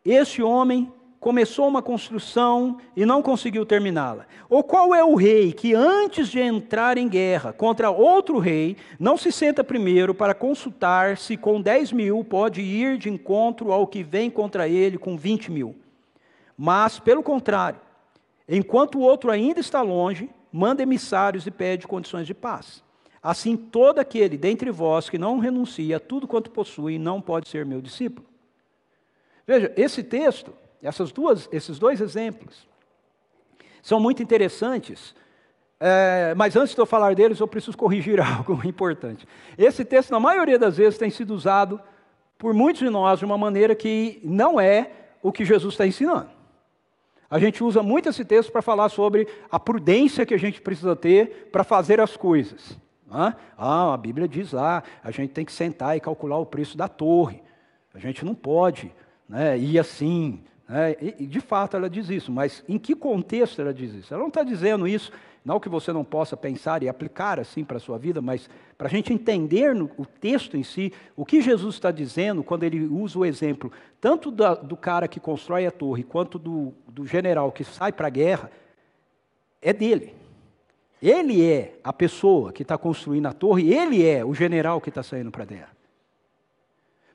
Este 0.05 0.43
homem 0.43 0.93
começou 1.21 1.67
uma 1.67 1.83
construção 1.83 2.79
e 2.95 3.05
não 3.05 3.21
conseguiu 3.21 3.63
terminá-la? 3.63 4.25
Ou 4.49 4.63
qual 4.63 4.95
é 4.95 5.03
o 5.03 5.13
rei 5.13 5.53
que, 5.53 5.75
antes 5.75 6.27
de 6.29 6.39
entrar 6.39 6.97
em 6.97 7.07
guerra 7.07 7.53
contra 7.53 7.91
outro 7.91 8.39
rei, 8.39 8.75
não 8.99 9.15
se 9.15 9.31
senta 9.31 9.63
primeiro 9.63 10.15
para 10.15 10.33
consultar 10.33 11.17
se 11.17 11.37
com 11.37 11.61
10 11.61 11.91
mil 11.91 12.23
pode 12.23 12.59
ir 12.61 12.97
de 12.97 13.07
encontro 13.07 13.71
ao 13.71 13.85
que 13.85 14.01
vem 14.01 14.31
contra 14.31 14.67
ele 14.67 14.97
com 14.97 15.15
20 15.15 15.51
mil? 15.51 15.75
Mas, 16.57 16.99
pelo 16.99 17.21
contrário, 17.21 17.79
enquanto 18.49 18.97
o 18.97 19.01
outro 19.01 19.29
ainda 19.29 19.59
está 19.59 19.83
longe, 19.83 20.27
manda 20.51 20.81
emissários 20.81 21.45
e 21.45 21.51
pede 21.51 21.87
condições 21.87 22.25
de 22.25 22.33
paz. 22.33 22.83
Assim, 23.21 23.55
todo 23.55 23.99
aquele 23.99 24.39
dentre 24.39 24.71
vós 24.71 25.07
que 25.07 25.19
não 25.19 25.37
renuncia 25.37 25.97
a 25.97 25.99
tudo 25.99 26.27
quanto 26.27 26.49
possui 26.49 26.97
não 26.97 27.21
pode 27.21 27.47
ser 27.47 27.63
meu 27.63 27.79
discípulo. 27.79 28.25
Veja, 29.45 29.71
esse 29.77 30.01
texto 30.01 30.51
essas 30.81 31.11
duas, 31.11 31.47
esses 31.51 31.77
dois 31.79 32.01
exemplos 32.01 32.67
são 33.81 33.99
muito 33.99 34.21
interessantes, 34.21 35.15
é, 35.79 36.35
mas 36.35 36.55
antes 36.55 36.75
de 36.75 36.79
eu 36.79 36.85
falar 36.85 37.15
deles, 37.15 37.39
eu 37.39 37.47
preciso 37.47 37.75
corrigir 37.75 38.19
algo 38.21 38.61
importante. 38.67 39.27
Esse 39.57 39.83
texto, 39.83 40.11
na 40.11 40.19
maioria 40.19 40.59
das 40.59 40.77
vezes, 40.77 40.99
tem 40.99 41.09
sido 41.09 41.33
usado 41.33 41.81
por 42.37 42.53
muitos 42.53 42.81
de 42.81 42.89
nós 42.89 43.19
de 43.19 43.25
uma 43.25 43.37
maneira 43.37 43.75
que 43.75 44.19
não 44.23 44.59
é 44.59 44.91
o 45.21 45.31
que 45.31 45.45
Jesus 45.45 45.73
está 45.73 45.85
ensinando. 45.85 46.29
A 47.29 47.39
gente 47.39 47.63
usa 47.63 47.81
muito 47.81 48.09
esse 48.09 48.25
texto 48.25 48.51
para 48.51 48.61
falar 48.61 48.89
sobre 48.89 49.27
a 49.49 49.59
prudência 49.59 50.25
que 50.25 50.33
a 50.33 50.39
gente 50.39 50.61
precisa 50.61 50.95
ter 50.95 51.49
para 51.51 51.63
fazer 51.63 51.99
as 51.99 52.17
coisas. 52.17 52.77
Ah, 53.09 53.35
a 53.57 53.97
Bíblia 53.97 54.27
diz 54.27 54.53
lá, 54.53 54.83
a 55.03 55.11
gente 55.11 55.31
tem 55.31 55.45
que 55.45 55.51
sentar 55.51 55.97
e 55.97 55.99
calcular 55.99 56.37
o 56.37 56.45
preço 56.45 56.77
da 56.77 56.87
torre. 56.87 57.41
A 57.93 57.99
gente 57.99 58.23
não 58.23 58.33
pode 58.33 58.93
né, 59.27 59.57
ir 59.57 59.79
assim, 59.79 60.41
é, 60.73 61.15
e, 61.19 61.27
de 61.27 61.41
fato 61.41 61.75
ela 61.75 61.89
diz 61.89 62.09
isso, 62.09 62.31
mas 62.31 62.63
em 62.67 62.79
que 62.79 62.95
contexto 62.95 63.59
ela 63.59 63.73
diz 63.73 63.93
isso? 63.93 64.13
Ela 64.13 64.21
não 64.21 64.29
está 64.29 64.41
dizendo 64.41 64.87
isso, 64.87 65.11
não 65.43 65.59
que 65.59 65.67
você 65.67 65.91
não 65.91 66.03
possa 66.03 66.37
pensar 66.37 66.81
e 66.81 66.87
aplicar 66.87 67.39
assim 67.39 67.65
para 67.65 67.75
a 67.75 67.79
sua 67.79 67.97
vida, 67.97 68.21
mas 68.21 68.49
para 68.77 68.87
a 68.87 68.89
gente 68.89 69.11
entender 69.11 69.75
no, 69.75 69.91
o 69.97 70.05
texto 70.05 70.55
em 70.55 70.63
si, 70.63 70.93
o 71.15 71.25
que 71.25 71.41
Jesus 71.41 71.75
está 71.75 71.91
dizendo 71.91 72.41
quando 72.41 72.63
ele 72.63 72.85
usa 72.85 73.19
o 73.19 73.25
exemplo, 73.25 73.71
tanto 73.99 74.31
da, 74.31 74.53
do 74.53 74.77
cara 74.77 75.09
que 75.09 75.19
constrói 75.19 75.65
a 75.65 75.71
torre, 75.71 76.03
quanto 76.03 76.39
do, 76.39 76.73
do 76.87 77.05
general 77.05 77.51
que 77.51 77.65
sai 77.65 77.91
para 77.91 78.07
a 78.07 78.11
guerra, 78.11 78.49
é 79.61 79.73
dele. 79.73 80.15
Ele 81.01 81.43
é 81.43 81.79
a 81.83 81.91
pessoa 81.91 82.53
que 82.53 82.61
está 82.61 82.77
construindo 82.77 83.25
a 83.25 83.33
torre, 83.33 83.73
ele 83.73 84.05
é 84.05 84.23
o 84.23 84.33
general 84.33 84.79
que 84.79 84.89
está 84.89 85.03
saindo 85.03 85.31
para 85.31 85.43
a 85.43 85.47
guerra. 85.47 85.71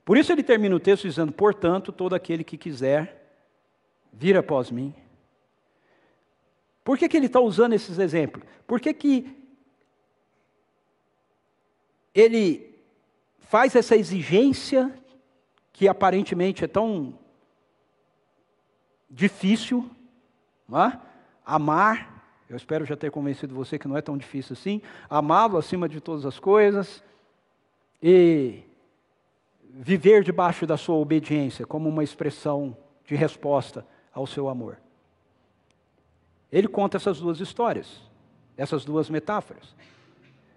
Por 0.05 0.15
isso 0.15 0.31
ele 0.31 0.43
termina 0.43 0.75
o 0.75 0.79
texto 0.79 1.07
dizendo: 1.07 1.31
portanto, 1.31 1.91
todo 1.91 2.13
aquele 2.13 2.43
que 2.43 2.57
quiser 2.57 3.26
vir 4.17 4.35
após 4.35 4.71
mim. 4.71 4.93
Por 6.83 6.97
que, 6.97 7.07
que 7.07 7.15
ele 7.15 7.27
está 7.27 7.39
usando 7.39 7.73
esses 7.73 7.99
exemplos? 7.99 8.43
Por 8.65 8.79
que, 8.79 8.93
que 8.93 9.37
ele 12.15 12.75
faz 13.39 13.75
essa 13.75 13.95
exigência 13.95 14.91
que 15.71 15.87
aparentemente 15.87 16.65
é 16.65 16.67
tão 16.67 17.19
difícil, 19.09 19.89
é? 20.73 20.97
amar, 21.45 22.43
eu 22.49 22.57
espero 22.57 22.85
já 22.85 22.97
ter 22.97 23.11
convencido 23.11 23.53
você 23.53 23.77
que 23.77 23.87
não 23.87 23.95
é 23.95 24.01
tão 24.01 24.17
difícil 24.17 24.53
assim, 24.53 24.81
amá-lo 25.09 25.57
acima 25.57 25.87
de 25.87 26.01
todas 26.01 26.25
as 26.25 26.39
coisas 26.39 27.03
e 28.01 28.63
viver 29.63 30.23
debaixo 30.23 30.65
da 30.65 30.75
sua 30.75 30.95
obediência 30.95 31.65
como 31.67 31.87
uma 31.87 32.03
expressão 32.03 32.75
de 33.05 33.15
resposta 33.15 33.85
ao 34.17 34.25
seu 34.25 34.49
amor. 34.49 34.79
Ele 36.51 36.67
conta 36.67 36.97
essas 36.97 37.19
duas 37.19 37.39
histórias, 37.39 38.01
essas 38.57 38.83
duas 38.83 39.09
metáforas. 39.11 39.75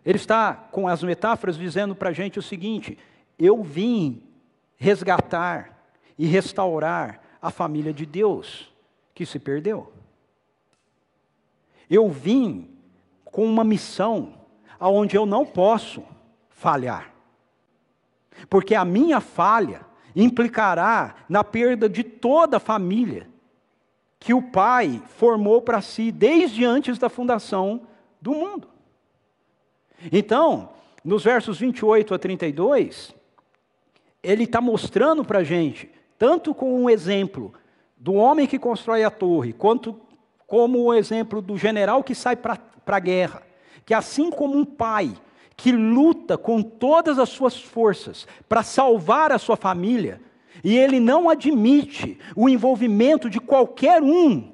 Ele 0.04 0.16
está 0.16 0.54
com 0.54 0.88
as 0.88 1.02
metáforas 1.02 1.58
dizendo 1.58 1.94
para 1.94 2.08
a 2.08 2.12
gente 2.12 2.38
o 2.38 2.42
seguinte: 2.42 2.98
eu 3.38 3.62
vim 3.62 4.22
resgatar 4.76 5.78
e 6.18 6.26
restaurar 6.26 7.20
a 7.42 7.50
família 7.50 7.92
de 7.92 8.06
Deus 8.06 8.72
que 9.14 9.26
se 9.26 9.38
perdeu. 9.38 9.92
Eu 11.88 12.08
vim 12.08 12.70
com 13.26 13.44
uma 13.44 13.64
missão 13.64 14.34
aonde 14.78 15.16
eu 15.16 15.26
não 15.26 15.44
posso 15.44 16.02
falhar. 16.48 17.12
Porque 18.48 18.74
a 18.74 18.86
minha 18.86 19.20
falha 19.20 19.84
implicará 20.16 21.16
na 21.28 21.44
perda 21.44 21.88
de 21.88 22.02
toda 22.02 22.56
a 22.56 22.60
família 22.60 23.29
que 24.20 24.34
o 24.34 24.42
Pai 24.42 25.02
formou 25.16 25.62
para 25.62 25.80
si 25.80 26.12
desde 26.12 26.64
antes 26.64 26.98
da 26.98 27.08
fundação 27.08 27.80
do 28.20 28.32
mundo. 28.32 28.68
Então, 30.12 30.68
nos 31.02 31.24
versos 31.24 31.58
28 31.58 32.14
a 32.14 32.18
32, 32.18 33.14
ele 34.22 34.44
está 34.44 34.60
mostrando 34.60 35.24
para 35.24 35.38
a 35.38 35.44
gente, 35.44 35.90
tanto 36.18 36.54
com 36.54 36.82
um 36.82 36.90
exemplo 36.90 37.54
do 37.96 38.12
homem 38.12 38.46
que 38.46 38.58
constrói 38.58 39.02
a 39.02 39.10
torre, 39.10 39.54
quanto 39.54 39.98
como 40.46 40.82
o 40.82 40.94
exemplo 40.94 41.40
do 41.40 41.56
general 41.56 42.04
que 42.04 42.14
sai 42.14 42.36
para 42.36 42.58
a 42.86 43.00
guerra, 43.00 43.42
que 43.86 43.94
assim 43.94 44.30
como 44.30 44.56
um 44.56 44.64
pai 44.64 45.14
que 45.56 45.72
luta 45.72 46.36
com 46.36 46.62
todas 46.62 47.18
as 47.18 47.28
suas 47.28 47.60
forças 47.60 48.26
para 48.48 48.62
salvar 48.62 49.32
a 49.32 49.38
sua 49.38 49.56
família, 49.56 50.20
e 50.62 50.76
ele 50.76 51.00
não 51.00 51.28
admite 51.28 52.18
o 52.36 52.48
envolvimento 52.48 53.28
de 53.28 53.40
qualquer 53.40 54.02
um 54.02 54.52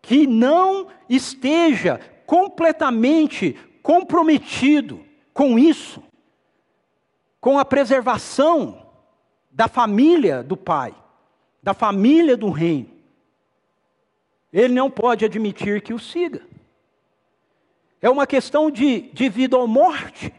que 0.00 0.26
não 0.26 0.88
esteja 1.08 2.00
completamente 2.26 3.56
comprometido 3.82 5.04
com 5.32 5.58
isso, 5.58 6.02
com 7.40 7.58
a 7.58 7.64
preservação 7.64 8.86
da 9.50 9.68
família 9.68 10.42
do 10.42 10.56
pai, 10.56 10.94
da 11.62 11.74
família 11.74 12.36
do 12.36 12.50
reino. 12.50 12.90
Ele 14.52 14.72
não 14.72 14.90
pode 14.90 15.24
admitir 15.24 15.82
que 15.82 15.92
o 15.92 15.98
siga. 15.98 16.42
É 18.00 18.08
uma 18.10 18.26
questão 18.26 18.70
de, 18.70 19.10
de 19.12 19.28
vida 19.28 19.56
ou 19.56 19.66
morte. 19.66 20.32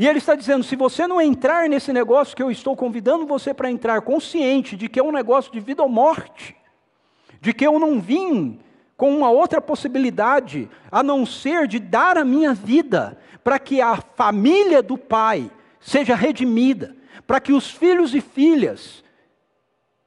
E 0.00 0.08
ele 0.08 0.16
está 0.16 0.34
dizendo: 0.34 0.64
se 0.64 0.74
você 0.76 1.06
não 1.06 1.20
entrar 1.20 1.68
nesse 1.68 1.92
negócio 1.92 2.34
que 2.34 2.42
eu 2.42 2.50
estou 2.50 2.74
convidando 2.74 3.26
você 3.26 3.52
para 3.52 3.70
entrar, 3.70 4.00
consciente 4.00 4.74
de 4.74 4.88
que 4.88 4.98
é 4.98 5.02
um 5.02 5.12
negócio 5.12 5.52
de 5.52 5.60
vida 5.60 5.82
ou 5.82 5.90
morte, 5.90 6.56
de 7.38 7.52
que 7.52 7.66
eu 7.66 7.78
não 7.78 8.00
vim 8.00 8.58
com 8.96 9.14
uma 9.14 9.28
outra 9.28 9.60
possibilidade 9.60 10.70
a 10.90 11.02
não 11.02 11.26
ser 11.26 11.66
de 11.66 11.78
dar 11.78 12.16
a 12.16 12.24
minha 12.24 12.54
vida 12.54 13.18
para 13.44 13.58
que 13.58 13.82
a 13.82 13.96
família 13.96 14.82
do 14.82 14.96
Pai 14.96 15.50
seja 15.78 16.14
redimida, 16.14 16.96
para 17.26 17.38
que 17.38 17.52
os 17.52 17.70
filhos 17.70 18.14
e 18.14 18.22
filhas 18.22 19.04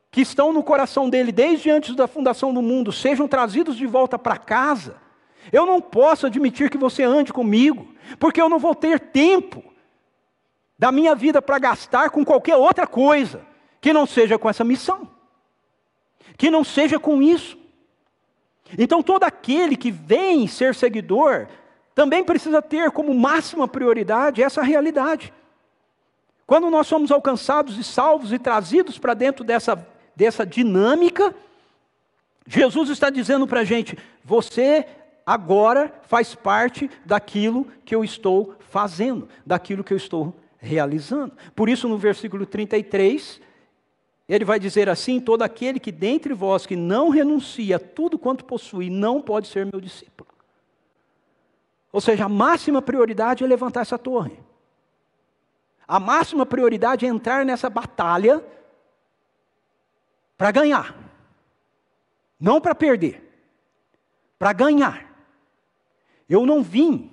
que 0.09 0.21
estão 0.21 0.51
no 0.51 0.63
coração 0.63 1.07
dele 1.07 1.31
desde 1.31 1.69
antes 1.69 1.95
da 1.95 2.07
fundação 2.07 2.51
do 2.51 2.63
mundo 2.63 2.91
sejam 2.91 3.27
trazidos 3.27 3.75
de 3.75 3.85
volta 3.85 4.17
para 4.17 4.37
casa. 4.37 4.95
Eu 5.51 5.67
não 5.67 5.79
posso 5.79 6.25
admitir 6.25 6.71
que 6.71 6.79
você 6.79 7.03
ande 7.03 7.31
comigo, 7.31 7.93
porque 8.17 8.41
eu 8.41 8.49
não 8.49 8.57
vou 8.57 8.73
ter 8.73 8.99
tempo 8.99 9.71
da 10.77 10.91
minha 10.91 11.15
vida 11.15 11.41
para 11.41 11.59
gastar 11.59 12.09
com 12.09 12.25
qualquer 12.25 12.55
outra 12.55 12.87
coisa 12.87 13.41
que 13.79 13.93
não 13.93 14.05
seja 14.05 14.37
com 14.37 14.49
essa 14.49 14.63
missão, 14.63 15.09
que 16.37 16.49
não 16.49 16.63
seja 16.63 16.99
com 16.99 17.21
isso. 17.21 17.57
Então, 18.77 19.03
todo 19.03 19.23
aquele 19.23 19.75
que 19.75 19.91
vem 19.91 20.47
ser 20.47 20.73
seguidor 20.73 21.47
também 21.93 22.23
precisa 22.23 22.61
ter 22.61 22.91
como 22.91 23.13
máxima 23.13 23.67
prioridade 23.67 24.41
essa 24.41 24.63
realidade. 24.63 25.33
Quando 26.47 26.69
nós 26.69 26.87
somos 26.87 27.11
alcançados 27.11 27.77
e 27.77 27.83
salvos 27.83 28.33
e 28.33 28.39
trazidos 28.39 28.97
para 28.97 29.13
dentro 29.13 29.43
dessa, 29.43 29.85
dessa 30.15 30.45
dinâmica, 30.45 31.35
Jesus 32.47 32.89
está 32.89 33.09
dizendo 33.09 33.47
para 33.47 33.61
a 33.61 33.63
gente: 33.63 33.97
você 34.23 34.85
agora 35.25 35.93
faz 36.03 36.35
parte 36.35 36.89
daquilo 37.05 37.67
que 37.85 37.95
eu 37.95 38.03
estou 38.03 38.55
fazendo, 38.59 39.27
daquilo 39.45 39.83
que 39.83 39.93
eu 39.93 39.97
estou 39.97 40.35
realizando. 40.63 41.33
Por 41.53 41.69
isso, 41.69 41.87
no 41.89 41.97
versículo 41.97 42.45
33, 42.45 43.41
ele 44.27 44.45
vai 44.45 44.59
dizer 44.59 44.89
assim: 44.89 45.19
Todo 45.19 45.43
aquele 45.43 45.79
que 45.79 45.91
dentre 45.91 46.33
vós 46.33 46.65
que 46.65 46.75
não 46.75 47.09
renuncia 47.09 47.77
tudo 47.77 48.17
quanto 48.17 48.45
possui, 48.45 48.89
não 48.89 49.21
pode 49.21 49.47
ser 49.47 49.65
meu 49.65 49.81
discípulo. 49.81 50.29
Ou 51.91 52.01
seja, 52.01 52.25
a 52.25 52.29
máxima 52.29 52.81
prioridade 52.81 53.43
é 53.43 53.47
levantar 53.47 53.81
essa 53.81 53.99
torre. 53.99 54.39
A 55.87 55.99
máxima 55.99 56.45
prioridade 56.45 57.05
é 57.05 57.09
entrar 57.09 57.45
nessa 57.45 57.69
batalha 57.69 58.43
para 60.37 60.49
ganhar. 60.49 60.97
Não 62.39 62.59
para 62.59 62.73
perder. 62.73 63.21
Para 64.39 64.53
ganhar. 64.53 65.13
Eu 66.27 66.45
não 66.45 66.63
vim 66.63 67.11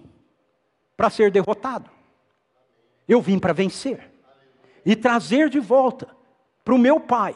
para 0.96 1.10
ser 1.10 1.30
derrotado. 1.30 1.90
Eu 3.10 3.20
vim 3.20 3.40
para 3.40 3.52
vencer 3.52 4.08
e 4.86 4.94
trazer 4.94 5.50
de 5.50 5.58
volta 5.58 6.06
para 6.64 6.72
o 6.72 6.78
meu 6.78 7.00
pai 7.00 7.34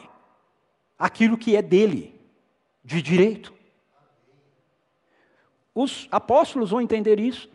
aquilo 0.97 1.37
que 1.37 1.53
é 1.53 1.61
dele, 1.61 2.17
de 2.81 3.01
direito. 3.01 3.53
Os 5.75 6.07
apóstolos 6.09 6.69
vão 6.71 6.79
entender 6.79 7.19
isso. 7.19 7.49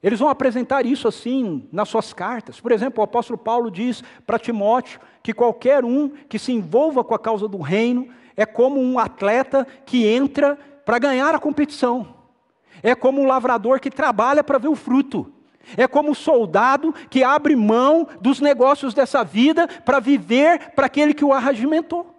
Eles 0.00 0.20
vão 0.20 0.28
apresentar 0.28 0.86
isso 0.86 1.08
assim 1.08 1.68
nas 1.72 1.88
suas 1.88 2.12
cartas. 2.12 2.60
Por 2.60 2.70
exemplo, 2.70 3.00
o 3.00 3.04
apóstolo 3.04 3.36
Paulo 3.36 3.68
diz 3.68 4.00
para 4.24 4.38
Timóteo 4.38 5.00
que 5.20 5.34
qualquer 5.34 5.84
um 5.84 6.08
que 6.08 6.38
se 6.38 6.52
envolva 6.52 7.02
com 7.02 7.16
a 7.16 7.18
causa 7.18 7.48
do 7.48 7.58
reino 7.58 8.14
é 8.36 8.46
como 8.46 8.80
um 8.80 8.96
atleta 8.96 9.66
que 9.84 10.06
entra 10.06 10.56
para 10.84 11.00
ganhar 11.00 11.34
a 11.34 11.40
competição. 11.40 12.14
É 12.80 12.94
como 12.94 13.20
um 13.20 13.26
lavrador 13.26 13.80
que 13.80 13.90
trabalha 13.90 14.44
para 14.44 14.56
ver 14.56 14.68
o 14.68 14.76
fruto. 14.76 15.39
É 15.76 15.86
como 15.86 16.10
um 16.10 16.14
soldado 16.14 16.92
que 17.08 17.22
abre 17.22 17.54
mão 17.54 18.08
dos 18.20 18.40
negócios 18.40 18.94
dessa 18.94 19.22
vida 19.22 19.68
para 19.68 20.00
viver 20.00 20.72
para 20.74 20.86
aquele 20.86 21.14
que 21.14 21.24
o 21.24 21.32
arregimentou. 21.32 22.14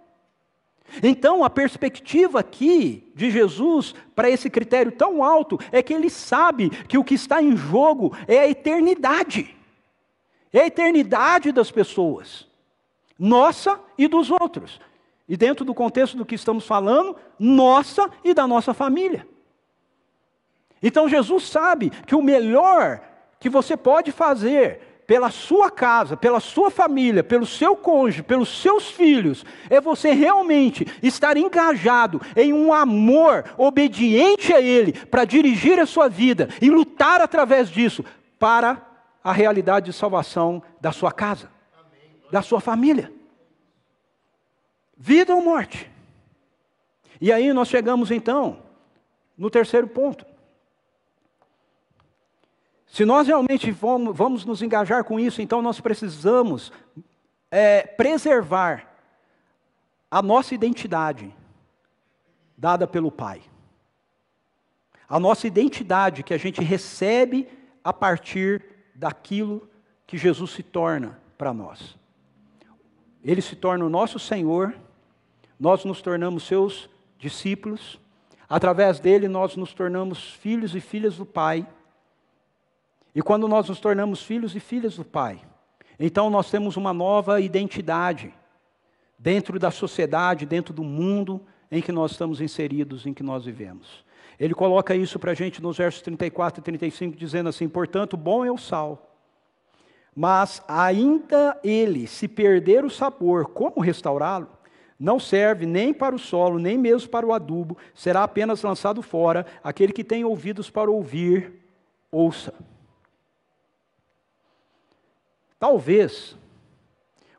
Então, 1.02 1.42
a 1.42 1.48
perspectiva 1.48 2.40
aqui 2.40 3.10
de 3.14 3.30
Jesus 3.30 3.94
para 4.14 4.28
esse 4.28 4.50
critério 4.50 4.92
tão 4.92 5.22
alto 5.22 5.58
é 5.70 5.82
que 5.82 5.94
ele 5.94 6.10
sabe 6.10 6.68
que 6.70 6.98
o 6.98 7.04
que 7.04 7.14
está 7.14 7.42
em 7.42 7.56
jogo 7.56 8.14
é 8.26 8.40
a 8.40 8.48
eternidade. 8.48 9.56
É 10.52 10.60
a 10.60 10.66
eternidade 10.66 11.50
das 11.50 11.70
pessoas, 11.70 12.46
nossa 13.18 13.80
e 13.96 14.06
dos 14.06 14.30
outros. 14.30 14.78
E 15.26 15.36
dentro 15.36 15.64
do 15.64 15.72
contexto 15.72 16.16
do 16.16 16.26
que 16.26 16.34
estamos 16.34 16.66
falando, 16.66 17.16
nossa 17.38 18.10
e 18.22 18.34
da 18.34 18.46
nossa 18.46 18.74
família. 18.74 19.26
Então 20.82 21.08
Jesus 21.08 21.44
sabe 21.44 21.88
que 22.06 22.14
o 22.14 22.20
melhor 22.20 23.00
que 23.42 23.50
você 23.50 23.76
pode 23.76 24.12
fazer 24.12 25.02
pela 25.04 25.28
sua 25.28 25.68
casa, 25.68 26.16
pela 26.16 26.38
sua 26.38 26.70
família, 26.70 27.24
pelo 27.24 27.44
seu 27.44 27.74
cônjuge, 27.74 28.22
pelos 28.22 28.62
seus 28.62 28.88
filhos, 28.88 29.44
é 29.68 29.80
você 29.80 30.12
realmente 30.12 30.86
estar 31.02 31.36
engajado 31.36 32.20
em 32.36 32.52
um 32.52 32.72
amor 32.72 33.44
obediente 33.58 34.54
a 34.54 34.60
Ele, 34.60 34.92
para 34.92 35.24
dirigir 35.24 35.80
a 35.80 35.86
sua 35.86 36.08
vida 36.08 36.50
e 36.62 36.70
lutar 36.70 37.20
através 37.20 37.68
disso 37.68 38.04
para 38.38 38.80
a 39.24 39.32
realidade 39.32 39.86
de 39.86 39.92
salvação 39.92 40.62
da 40.80 40.92
sua 40.92 41.10
casa, 41.10 41.50
da 42.30 42.42
sua 42.42 42.60
família. 42.60 43.12
Vida 44.96 45.34
ou 45.34 45.42
morte? 45.42 45.90
E 47.20 47.32
aí 47.32 47.52
nós 47.52 47.66
chegamos 47.66 48.12
então 48.12 48.62
no 49.36 49.50
terceiro 49.50 49.88
ponto. 49.88 50.31
Se 52.92 53.06
nós 53.06 53.26
realmente 53.26 53.70
vamos, 53.70 54.14
vamos 54.14 54.44
nos 54.44 54.60
engajar 54.60 55.02
com 55.02 55.18
isso, 55.18 55.40
então 55.40 55.62
nós 55.62 55.80
precisamos 55.80 56.70
é, 57.50 57.86
preservar 57.86 58.86
a 60.10 60.20
nossa 60.20 60.54
identidade 60.54 61.34
dada 62.54 62.86
pelo 62.86 63.10
Pai. 63.10 63.40
A 65.08 65.18
nossa 65.18 65.46
identidade 65.46 66.22
que 66.22 66.34
a 66.34 66.38
gente 66.38 66.60
recebe 66.60 67.48
a 67.82 67.94
partir 67.94 68.62
daquilo 68.94 69.66
que 70.06 70.18
Jesus 70.18 70.50
se 70.50 70.62
torna 70.62 71.18
para 71.38 71.54
nós. 71.54 71.96
Ele 73.24 73.40
se 73.40 73.56
torna 73.56 73.86
o 73.86 73.88
nosso 73.88 74.18
Senhor, 74.18 74.74
nós 75.58 75.82
nos 75.86 76.02
tornamos 76.02 76.42
seus 76.42 76.90
discípulos, 77.18 77.98
através 78.46 79.00
dele 79.00 79.28
nós 79.28 79.56
nos 79.56 79.72
tornamos 79.72 80.34
filhos 80.34 80.74
e 80.74 80.80
filhas 80.80 81.16
do 81.16 81.24
Pai. 81.24 81.66
E 83.14 83.20
quando 83.22 83.46
nós 83.46 83.68
nos 83.68 83.80
tornamos 83.80 84.22
filhos 84.22 84.56
e 84.56 84.60
filhas 84.60 84.96
do 84.96 85.04
Pai, 85.04 85.40
então 85.98 86.30
nós 86.30 86.50
temos 86.50 86.76
uma 86.76 86.92
nova 86.92 87.40
identidade 87.40 88.32
dentro 89.18 89.58
da 89.58 89.70
sociedade, 89.70 90.46
dentro 90.46 90.72
do 90.72 90.82
mundo 90.82 91.40
em 91.70 91.80
que 91.80 91.92
nós 91.92 92.12
estamos 92.12 92.40
inseridos, 92.40 93.06
em 93.06 93.14
que 93.14 93.22
nós 93.22 93.44
vivemos. 93.44 94.04
Ele 94.38 94.54
coloca 94.54 94.96
isso 94.96 95.18
para 95.18 95.32
a 95.32 95.34
gente 95.34 95.62
nos 95.62 95.76
versos 95.76 96.02
34 96.02 96.60
e 96.60 96.62
35, 96.62 97.16
dizendo 97.16 97.48
assim: 97.48 97.68
portanto, 97.68 98.16
bom 98.16 98.44
é 98.44 98.50
o 98.50 98.58
sal, 98.58 99.16
mas 100.14 100.62
ainda 100.66 101.58
ele, 101.62 102.06
se 102.06 102.26
perder 102.26 102.84
o 102.84 102.90
sabor, 102.90 103.46
como 103.46 103.80
restaurá-lo? 103.80 104.48
Não 104.98 105.18
serve 105.18 105.66
nem 105.66 105.92
para 105.92 106.14
o 106.14 106.18
solo, 106.18 106.58
nem 106.58 106.78
mesmo 106.78 107.10
para 107.10 107.26
o 107.26 107.32
adubo, 107.32 107.76
será 107.94 108.22
apenas 108.22 108.62
lançado 108.62 109.02
fora. 109.02 109.44
Aquele 109.62 109.92
que 109.92 110.04
tem 110.04 110.24
ouvidos 110.24 110.70
para 110.70 110.90
ouvir, 110.90 111.52
ouça. 112.10 112.54
Talvez 115.62 116.36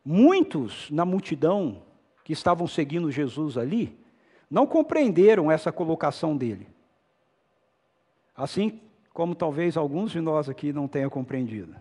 muitos 0.02 0.90
na 0.90 1.04
multidão 1.04 1.84
que 2.24 2.32
estavam 2.32 2.66
seguindo 2.66 3.12
Jesus 3.12 3.58
ali 3.58 4.00
não 4.50 4.66
compreenderam 4.66 5.52
essa 5.52 5.74
colocação 5.74 6.38
dele. 6.38 6.66
Assim 8.34 8.80
como 9.12 9.36
talvez 9.36 9.76
alguns 9.76 10.10
de 10.10 10.22
nós 10.22 10.48
aqui 10.48 10.72
não 10.72 10.88
tenham 10.88 11.10
compreendido. 11.10 11.76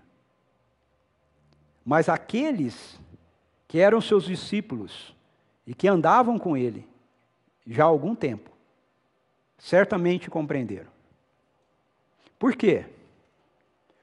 Mas 1.84 2.08
aqueles 2.08 2.98
que 3.68 3.78
eram 3.78 4.00
seus 4.00 4.24
discípulos 4.24 5.14
e 5.64 5.72
que 5.72 5.86
andavam 5.86 6.40
com 6.40 6.56
ele 6.56 6.84
já 7.64 7.84
há 7.84 7.86
algum 7.86 8.16
tempo, 8.16 8.50
certamente 9.58 10.28
compreenderam. 10.28 10.90
Por 12.36 12.56
quê? 12.56 12.84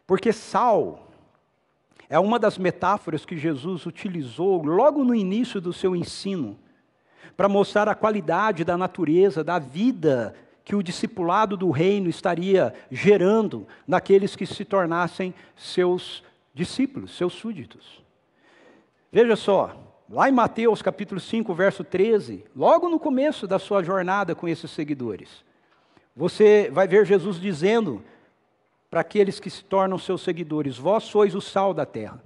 Porque 0.08 0.32
sal 0.32 1.09
é 2.10 2.18
uma 2.20 2.40
das 2.40 2.58
metáforas 2.58 3.24
que 3.24 3.38
Jesus 3.38 3.86
utilizou 3.86 4.64
logo 4.64 5.04
no 5.04 5.14
início 5.14 5.62
do 5.62 5.72
seu 5.72 5.96
ensino, 5.96 6.58
para 7.38 7.48
mostrar 7.48 7.88
a 7.88 7.96
qualidade 7.96 8.66
da 8.66 8.76
natureza, 8.76 9.44
da 9.44 9.60
vida 9.60 10.36
que 10.66 10.76
o 10.76 10.84
discipulado 10.84 11.56
do 11.56 11.70
reino 11.70 12.10
estaria 12.10 12.74
gerando 12.92 13.68
naqueles 13.88 14.36
que 14.36 14.46
se 14.46 14.66
tornassem 14.66 15.34
seus 15.56 16.24
discípulos, 16.54 17.16
seus 17.16 17.34
súditos. 17.34 18.04
Veja 19.12 19.36
só, 19.36 19.76
lá 20.10 20.28
em 20.28 20.34
Mateus 20.34 20.82
capítulo 20.82 21.20
5, 21.20 21.54
verso 21.54 21.84
13, 21.84 22.44
logo 22.56 22.90
no 22.90 23.00
começo 23.00 23.48
da 23.48 23.58
sua 23.58 23.84
jornada 23.84 24.36
com 24.36 24.48
esses 24.48 24.70
seguidores, 24.72 25.44
você 26.16 26.70
vai 26.72 26.88
ver 26.88 27.06
Jesus 27.06 27.40
dizendo 27.40 28.04
para 28.90 29.02
aqueles 29.02 29.40
que 29.40 29.50
se 29.50 29.64
tornam 29.64 29.98
seus 29.98 30.22
seguidores: 30.22 30.78
Vós 30.78 31.04
sois 31.04 31.36
o 31.36 31.42
sal 31.42 31.74
da 31.74 31.86
terra. 31.86 32.22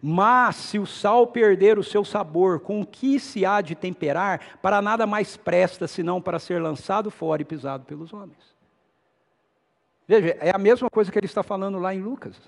Mas 0.00 0.54
se 0.54 0.78
o 0.78 0.86
sal 0.86 1.26
perder 1.26 1.76
o 1.76 1.82
seu 1.82 2.04
sabor, 2.04 2.60
com 2.60 2.86
que 2.86 3.18
se 3.18 3.44
há 3.44 3.60
de 3.60 3.74
temperar, 3.74 4.58
para 4.62 4.80
nada 4.80 5.06
mais 5.08 5.36
presta 5.36 5.88
senão 5.88 6.22
para 6.22 6.38
ser 6.38 6.62
lançado 6.62 7.10
fora 7.10 7.42
e 7.42 7.44
pisado 7.44 7.84
pelos 7.84 8.12
homens. 8.12 8.56
Veja, 10.06 10.36
é 10.40 10.54
a 10.54 10.58
mesma 10.58 10.88
coisa 10.88 11.10
que 11.10 11.18
ele 11.18 11.26
está 11.26 11.42
falando 11.42 11.80
lá 11.80 11.92
em 11.92 12.00
Lucas. 12.00 12.40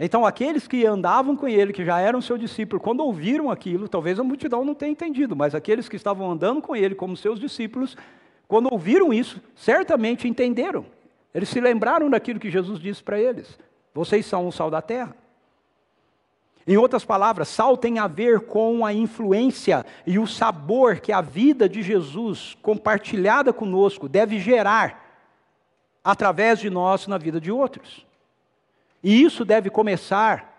Então, 0.00 0.24
aqueles 0.24 0.66
que 0.66 0.86
andavam 0.86 1.36
com 1.36 1.46
ele, 1.46 1.72
que 1.72 1.84
já 1.84 2.00
eram 2.00 2.22
seu 2.22 2.38
discípulo, 2.38 2.80
quando 2.80 3.00
ouviram 3.00 3.50
aquilo, 3.50 3.86
talvez 3.86 4.18
a 4.18 4.24
multidão 4.24 4.64
não 4.64 4.74
tenha 4.74 4.90
entendido, 4.90 5.36
mas 5.36 5.54
aqueles 5.54 5.86
que 5.86 5.96
estavam 5.96 6.32
andando 6.32 6.62
com 6.62 6.74
ele 6.74 6.94
como 6.94 7.14
seus 7.14 7.38
discípulos, 7.38 7.94
quando 8.48 8.72
ouviram 8.72 9.12
isso, 9.12 9.40
certamente 9.54 10.26
entenderam 10.26 10.86
eles 11.34 11.48
se 11.48 11.60
lembraram 11.60 12.10
daquilo 12.10 12.40
que 12.40 12.50
Jesus 12.50 12.78
disse 12.78 13.02
para 13.02 13.20
eles: 13.20 13.58
vocês 13.94 14.26
são 14.26 14.46
o 14.46 14.52
sal 14.52 14.70
da 14.70 14.82
terra. 14.82 15.16
Em 16.66 16.76
outras 16.76 17.04
palavras, 17.04 17.48
sal 17.48 17.76
tem 17.76 17.98
a 17.98 18.06
ver 18.06 18.40
com 18.40 18.86
a 18.86 18.92
influência 18.92 19.84
e 20.06 20.18
o 20.18 20.26
sabor 20.26 21.00
que 21.00 21.10
a 21.10 21.20
vida 21.20 21.68
de 21.68 21.82
Jesus, 21.82 22.56
compartilhada 22.62 23.52
conosco, 23.52 24.08
deve 24.08 24.38
gerar 24.38 25.02
através 26.04 26.60
de 26.60 26.70
nós 26.70 27.06
na 27.08 27.18
vida 27.18 27.40
de 27.40 27.50
outros. 27.50 28.06
E 29.02 29.22
isso 29.22 29.44
deve 29.44 29.70
começar 29.70 30.52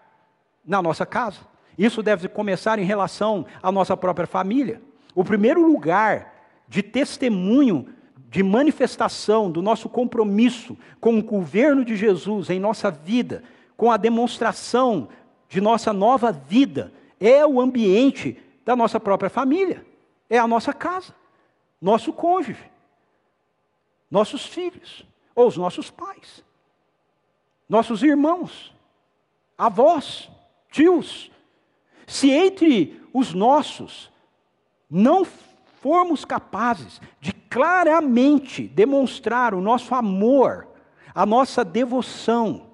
na 0.65 0.81
nossa 0.81 1.05
casa. 1.05 1.39
Isso 1.77 2.03
deve 2.03 2.27
começar 2.27 2.77
em 2.77 2.85
relação 2.85 3.45
à 3.61 3.71
nossa 3.71 3.95
própria 3.95 4.27
família. 4.27 4.81
O 5.15 5.23
primeiro 5.23 5.65
lugar 5.65 6.33
de 6.67 6.83
testemunho 6.83 7.87
de 8.33 8.41
manifestação 8.41 9.51
do 9.51 9.61
nosso 9.61 9.87
compromisso 9.87 10.75
com 10.99 11.19
o 11.19 11.23
governo 11.23 11.85
de 11.85 11.95
Jesus 11.95 12.49
em 12.49 12.59
nossa 12.59 12.89
vida, 12.89 13.43
com 13.77 13.91
a 13.91 13.95
demonstração 13.95 15.07
de 15.47 15.61
nossa 15.61 15.93
nova 15.93 16.31
vida, 16.31 16.91
é 17.19 17.45
o 17.45 17.61
ambiente 17.61 18.41
da 18.65 18.75
nossa 18.75 18.99
própria 18.99 19.29
família, 19.29 19.85
é 20.27 20.39
a 20.39 20.47
nossa 20.47 20.73
casa, 20.73 21.13
nosso 21.79 22.11
cônjuge, 22.11 22.71
nossos 24.09 24.47
filhos, 24.47 25.05
ou 25.35 25.45
os 25.45 25.55
nossos 25.55 25.91
pais, 25.91 26.43
nossos 27.69 28.01
irmãos, 28.01 28.73
avós, 29.55 30.27
tios. 30.71 31.31
Se 32.07 32.31
entre 32.31 32.99
os 33.13 33.31
nossos 33.31 34.11
não 34.89 35.23
formos 35.83 36.23
capazes 36.23 37.01
de 37.19 37.33
claramente 37.33 38.69
demonstrar 38.69 39.53
o 39.53 39.59
nosso 39.59 39.93
amor, 39.93 40.65
a 41.13 41.25
nossa 41.25 41.65
devoção, 41.65 42.67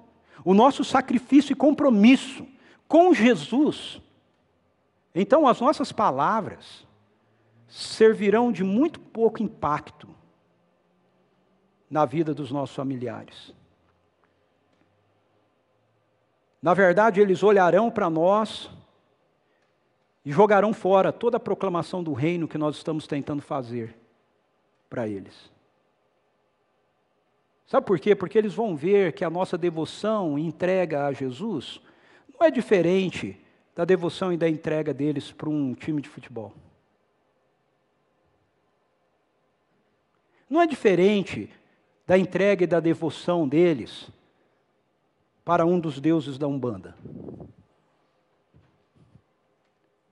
o 0.44 0.54
nosso 0.54 0.84
sacrifício 0.84 1.52
e 1.52 1.56
compromisso 1.56 2.46
com 2.86 3.12
Jesus, 3.12 4.00
Então, 5.14 5.46
as 5.46 5.60
nossas 5.60 5.90
palavras 5.90 6.86
servirão 7.66 8.52
de 8.52 8.62
muito 8.62 9.00
pouco 9.00 9.42
impacto 9.42 10.08
na 11.90 12.04
vida 12.04 12.32
dos 12.32 12.52
nossos 12.52 12.76
familiares. 12.76 13.52
Na 16.62 16.74
verdade, 16.74 17.20
eles 17.20 17.42
olharão 17.42 17.90
para 17.90 18.08
nós 18.08 18.70
e 20.24 20.30
jogarão 20.30 20.72
fora 20.72 21.12
toda 21.12 21.36
a 21.36 21.40
proclamação 21.40 22.02
do 22.02 22.12
reino 22.12 22.48
que 22.48 22.58
nós 22.58 22.76
estamos 22.76 23.06
tentando 23.06 23.42
fazer 23.42 23.94
para 24.88 25.08
eles. 25.08 25.50
Sabe 27.66 27.86
por 27.86 27.98
quê? 28.00 28.14
Porque 28.14 28.36
eles 28.36 28.52
vão 28.52 28.76
ver 28.76 29.12
que 29.12 29.24
a 29.24 29.30
nossa 29.30 29.56
devoção 29.56 30.38
e 30.38 30.44
entrega 30.44 31.06
a 31.06 31.12
Jesus 31.12 31.80
não 32.32 32.46
é 32.46 32.50
diferente 32.50 33.40
da 33.76 33.84
devoção 33.84 34.32
e 34.32 34.36
da 34.36 34.48
entrega 34.48 34.92
deles 34.92 35.30
para 35.30 35.48
um 35.48 35.72
time 35.74 36.02
de 36.02 36.08
futebol. 36.08 36.52
Não 40.48 40.60
é 40.60 40.66
diferente 40.66 41.48
da 42.04 42.18
entrega 42.18 42.64
e 42.64 42.66
da 42.66 42.80
devoção 42.80 43.48
deles 43.48 44.10
para 45.44 45.64
um 45.64 45.78
dos 45.78 46.00
deuses 46.00 46.36
da 46.36 46.48
Umbanda. 46.48 46.96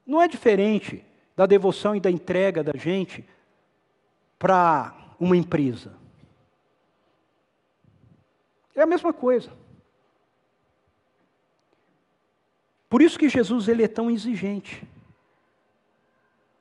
Não 0.08 0.22
é 0.22 0.26
diferente 0.26 1.04
da 1.36 1.44
devoção 1.44 1.94
e 1.94 2.00
da 2.00 2.10
entrega 2.10 2.64
da 2.64 2.72
gente 2.74 3.22
para 4.38 4.96
uma 5.20 5.36
empresa. 5.36 5.94
É 8.74 8.80
a 8.80 8.86
mesma 8.86 9.12
coisa. 9.12 9.52
Por 12.88 13.02
isso 13.02 13.18
que 13.18 13.28
Jesus 13.28 13.68
ele 13.68 13.82
é 13.82 13.88
tão 13.88 14.10
exigente. 14.10 14.82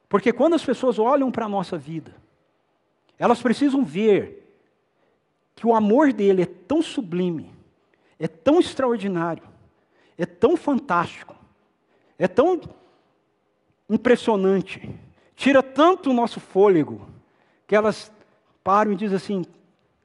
Porque 0.09 0.33
quando 0.33 0.55
as 0.55 0.65
pessoas 0.65 0.99
olham 0.99 1.31
para 1.31 1.45
a 1.45 1.49
nossa 1.49 1.77
vida, 1.77 2.13
elas 3.17 3.41
precisam 3.41 3.85
ver 3.85 4.45
que 5.55 5.65
o 5.65 5.73
amor 5.73 6.11
dele 6.11 6.41
é 6.41 6.45
tão 6.45 6.81
sublime, 6.81 7.49
é 8.19 8.27
tão 8.27 8.59
extraordinário, 8.59 9.47
é 10.17 10.25
tão 10.25 10.57
fantástico, 10.57 11.33
é 12.19 12.27
tão 12.27 12.59
impressionante, 13.89 14.89
tira 15.35 15.61
tanto 15.63 16.09
o 16.09 16.13
nosso 16.13 16.39
fôlego, 16.39 17.07
que 17.65 17.75
elas 17.75 18.11
param 18.63 18.91
e 18.91 18.95
dizem 18.95 19.15
assim: 19.15 19.45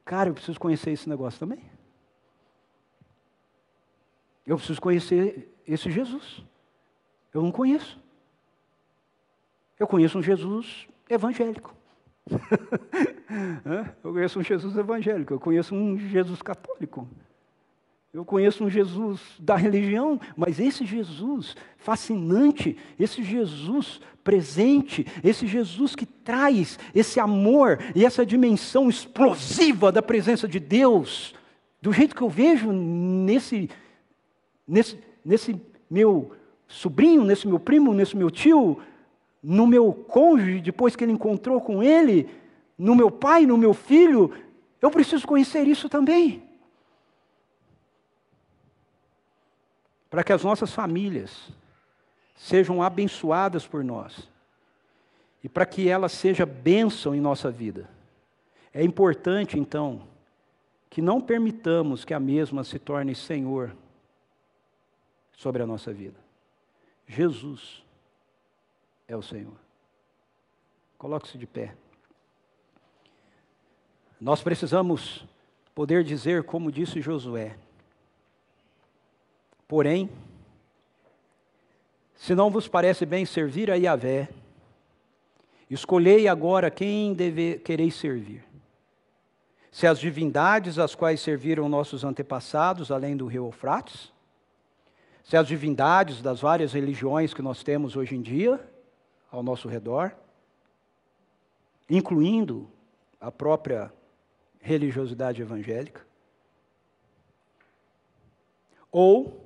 Cara, 0.05 0.29
eu 0.29 0.33
preciso 0.33 0.59
conhecer 0.59 0.91
esse 0.91 1.09
negócio 1.09 1.39
também. 1.39 1.59
Eu 4.45 4.57
preciso 4.57 4.81
conhecer 4.81 5.53
esse 5.65 5.89
Jesus. 5.89 6.43
Eu 7.33 7.41
não 7.41 7.51
conheço. 7.51 7.99
Eu 9.79 9.87
conheço 9.87 10.17
um 10.17 10.23
Jesus 10.23 10.87
evangélico. 11.09 11.75
eu 14.03 14.13
conheço 14.13 14.39
um 14.39 14.43
Jesus 14.43 14.77
evangélico, 14.77 15.33
eu 15.33 15.39
conheço 15.39 15.75
um 15.75 15.97
Jesus 15.97 16.41
católico. 16.41 17.07
Eu 18.13 18.23
conheço 18.23 18.63
um 18.63 18.69
Jesus 18.69 19.19
da 19.39 19.55
religião, 19.55 20.21
mas 20.37 20.59
esse 20.59 20.85
Jesus 20.85 21.55
fascinante, 21.77 22.77
esse 22.99 23.23
Jesus 23.23 23.99
presente, 24.23 25.03
esse 25.23 25.47
Jesus 25.47 25.95
que 25.95 26.05
traz 26.05 26.77
esse 26.93 27.19
amor 27.19 27.79
e 27.95 28.05
essa 28.05 28.23
dimensão 28.23 28.87
explosiva 28.87 29.91
da 29.91 30.01
presença 30.01 30.47
de 30.47 30.59
Deus, 30.59 31.33
do 31.81 31.91
jeito 31.91 32.15
que 32.15 32.21
eu 32.21 32.29
vejo 32.29 32.71
nesse 32.71 33.67
nesse, 34.67 34.99
nesse 35.25 35.59
meu 35.89 36.33
sobrinho, 36.67 37.23
nesse 37.23 37.47
meu 37.47 37.59
primo, 37.59 37.95
nesse 37.95 38.15
meu 38.15 38.29
tio, 38.29 38.77
no 39.41 39.65
meu 39.65 39.91
cônjuge, 39.91 40.61
depois 40.61 40.95
que 40.95 41.03
ele 41.03 41.11
encontrou 41.11 41.59
com 41.59 41.81
ele, 41.81 42.29
no 42.77 42.93
meu 42.93 43.09
pai, 43.09 43.47
no 43.47 43.57
meu 43.57 43.73
filho, 43.73 44.31
eu 44.79 44.91
preciso 44.91 45.25
conhecer 45.25 45.67
isso 45.67 45.89
também. 45.89 46.52
Para 50.13 50.23
que 50.23 50.31
as 50.31 50.43
nossas 50.43 50.71
famílias 50.71 51.49
sejam 52.35 52.83
abençoadas 52.83 53.65
por 53.65 53.83
nós 53.83 54.29
e 55.43 55.49
para 55.49 55.65
que 55.65 55.89
ela 55.89 56.07
seja 56.07 56.45
bênção 56.45 57.15
em 57.15 57.19
nossa 57.19 57.49
vida. 57.49 57.89
É 58.71 58.83
importante, 58.83 59.57
então, 59.57 60.03
que 60.87 61.01
não 61.01 61.19
permitamos 61.19 62.05
que 62.05 62.13
a 62.13 62.19
mesma 62.19 62.63
se 62.63 62.77
torne 62.77 63.15
Senhor 63.15 63.75
sobre 65.35 65.63
a 65.63 65.65
nossa 65.65 65.91
vida. 65.91 66.19
Jesus 67.07 67.83
é 69.07 69.17
o 69.17 69.23
Senhor. 69.23 69.57
Coloque-se 70.95 71.39
de 71.39 71.47
pé. 71.47 71.73
Nós 74.21 74.43
precisamos 74.43 75.25
poder 75.73 76.03
dizer, 76.03 76.43
como 76.43 76.71
disse 76.71 77.01
Josué: 77.01 77.57
Porém, 79.73 80.07
se 82.13 82.35
não 82.35 82.51
vos 82.51 82.67
parece 82.67 83.07
bem 83.07 83.25
servir 83.25 83.71
a 83.71 83.73
Yahvé, 83.73 84.29
escolhei 85.67 86.27
agora 86.27 86.69
quem 86.69 87.11
deve, 87.11 87.57
quereis 87.57 87.95
servir. 87.95 88.45
Se 89.71 89.87
as 89.87 89.97
divindades 89.97 90.77
às 90.77 90.93
quais 90.93 91.21
serviram 91.21 91.67
nossos 91.67 92.03
antepassados, 92.03 92.91
além 92.91 93.17
do 93.17 93.25
rio 93.25 93.47
Eufrates, 93.47 94.13
se 95.23 95.35
as 95.35 95.47
divindades 95.47 96.21
das 96.21 96.39
várias 96.39 96.71
religiões 96.71 97.33
que 97.33 97.41
nós 97.41 97.63
temos 97.63 97.95
hoje 97.95 98.15
em 98.15 98.21
dia 98.21 98.59
ao 99.31 99.41
nosso 99.41 99.67
redor, 99.67 100.11
incluindo 101.89 102.69
a 103.19 103.31
própria 103.31 103.91
religiosidade 104.59 105.41
evangélica, 105.41 106.05
ou 108.91 109.42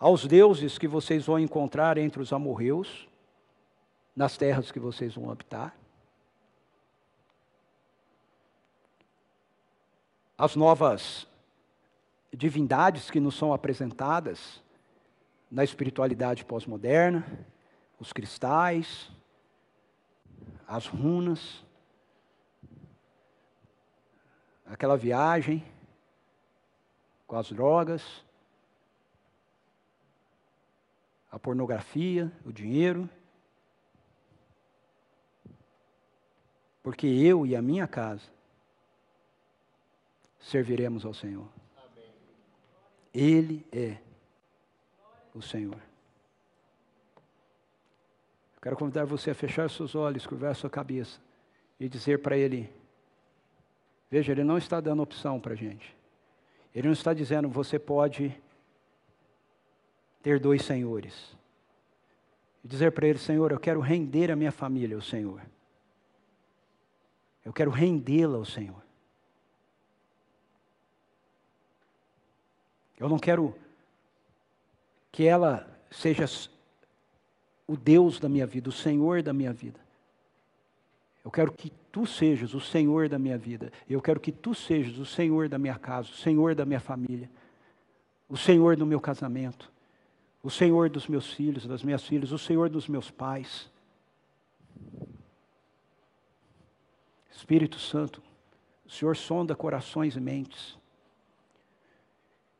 aos 0.00 0.26
deuses 0.26 0.78
que 0.78 0.88
vocês 0.88 1.26
vão 1.26 1.38
encontrar 1.38 1.98
entre 1.98 2.22
os 2.22 2.32
amorreus, 2.32 3.06
nas 4.16 4.38
terras 4.38 4.72
que 4.72 4.80
vocês 4.80 5.14
vão 5.14 5.30
habitar, 5.30 5.76
as 10.38 10.56
novas 10.56 11.28
divindades 12.32 13.10
que 13.10 13.20
nos 13.20 13.34
são 13.34 13.52
apresentadas 13.52 14.62
na 15.50 15.62
espiritualidade 15.62 16.46
pós-moderna, 16.46 17.26
os 17.98 18.10
cristais, 18.10 19.10
as 20.66 20.86
runas, 20.86 21.62
aquela 24.64 24.96
viagem 24.96 25.62
com 27.26 27.36
as 27.36 27.52
drogas, 27.52 28.24
a 31.30 31.38
pornografia, 31.38 32.30
o 32.44 32.52
dinheiro. 32.52 33.08
Porque 36.82 37.06
eu 37.06 37.46
e 37.46 37.54
a 37.54 37.62
minha 37.62 37.86
casa 37.86 38.26
serviremos 40.38 41.04
ao 41.04 41.14
Senhor. 41.14 41.46
Ele 43.12 43.66
é 43.70 43.98
o 45.34 45.42
Senhor. 45.42 45.80
Eu 48.54 48.62
quero 48.62 48.76
convidar 48.76 49.04
você 49.04 49.30
a 49.30 49.34
fechar 49.34 49.70
seus 49.70 49.94
olhos, 49.94 50.26
curvar 50.26 50.54
sua 50.54 50.70
cabeça 50.70 51.20
e 51.78 51.88
dizer 51.88 52.20
para 52.22 52.36
Ele: 52.36 52.72
Veja, 54.10 54.32
Ele 54.32 54.44
não 54.44 54.58
está 54.58 54.80
dando 54.80 55.02
opção 55.02 55.40
para 55.40 55.52
a 55.52 55.56
gente. 55.56 55.96
Ele 56.74 56.88
não 56.88 56.92
está 56.92 57.12
dizendo, 57.12 57.48
você 57.48 57.78
pode 57.78 58.40
ter 60.22 60.38
dois 60.38 60.62
senhores. 60.62 61.36
E 62.64 62.68
dizer 62.68 62.92
para 62.92 63.06
Ele: 63.06 63.18
Senhor, 63.18 63.52
eu 63.52 63.58
quero 63.58 63.80
render 63.80 64.30
a 64.30 64.36
minha 64.36 64.52
família 64.52 64.96
ao 64.96 65.02
Senhor. 65.02 65.42
Eu 67.44 67.52
quero 67.52 67.70
rendê-la 67.70 68.36
ao 68.36 68.44
Senhor. 68.44 68.82
Eu 72.98 73.08
não 73.08 73.18
quero 73.18 73.54
que 75.10 75.24
ela 75.26 75.66
seja 75.90 76.26
o 77.66 77.76
Deus 77.76 78.20
da 78.20 78.28
minha 78.28 78.46
vida, 78.46 78.68
o 78.68 78.72
Senhor 78.72 79.22
da 79.22 79.32
minha 79.32 79.52
vida. 79.52 79.80
Eu 81.24 81.30
quero 81.30 81.52
que 81.52 81.72
tu 81.90 82.06
sejas 82.06 82.54
o 82.54 82.60
Senhor 82.60 83.08
da 83.08 83.18
minha 83.18 83.38
vida. 83.38 83.72
Eu 83.88 84.00
quero 84.02 84.20
que 84.20 84.32
tu 84.32 84.54
sejas 84.54 84.98
o 84.98 85.06
Senhor 85.06 85.48
da 85.48 85.58
minha 85.58 85.78
casa, 85.78 86.10
o 86.10 86.14
Senhor 86.14 86.54
da 86.54 86.64
minha 86.64 86.80
família, 86.80 87.30
o 88.28 88.36
Senhor 88.36 88.76
do 88.76 88.84
meu 88.84 89.00
casamento, 89.00 89.70
o 90.42 90.50
Senhor 90.50 90.88
dos 90.88 91.06
meus 91.06 91.32
filhos, 91.32 91.66
das 91.66 91.82
minhas 91.82 92.04
filhas, 92.04 92.32
o 92.32 92.38
Senhor 92.38 92.68
dos 92.68 92.88
meus 92.88 93.10
pais. 93.10 93.70
Espírito 97.30 97.78
Santo, 97.78 98.22
o 98.86 98.90
Senhor 98.90 99.16
sonda 99.16 99.54
corações 99.54 100.16
e 100.16 100.20
mentes. 100.20 100.78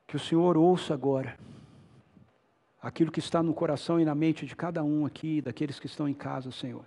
Que 0.06 0.16
o 0.16 0.20
Senhor 0.20 0.56
ouça 0.56 0.92
agora 0.92 1.38
aquilo 2.82 3.12
que 3.12 3.20
está 3.20 3.42
no 3.42 3.52
coração 3.52 4.00
e 4.00 4.04
na 4.04 4.14
mente 4.14 4.46
de 4.46 4.56
cada 4.56 4.82
um 4.82 5.04
aqui, 5.04 5.40
daqueles 5.40 5.78
que 5.78 5.86
estão 5.86 6.08
em 6.08 6.14
casa, 6.14 6.50
Senhor. 6.50 6.84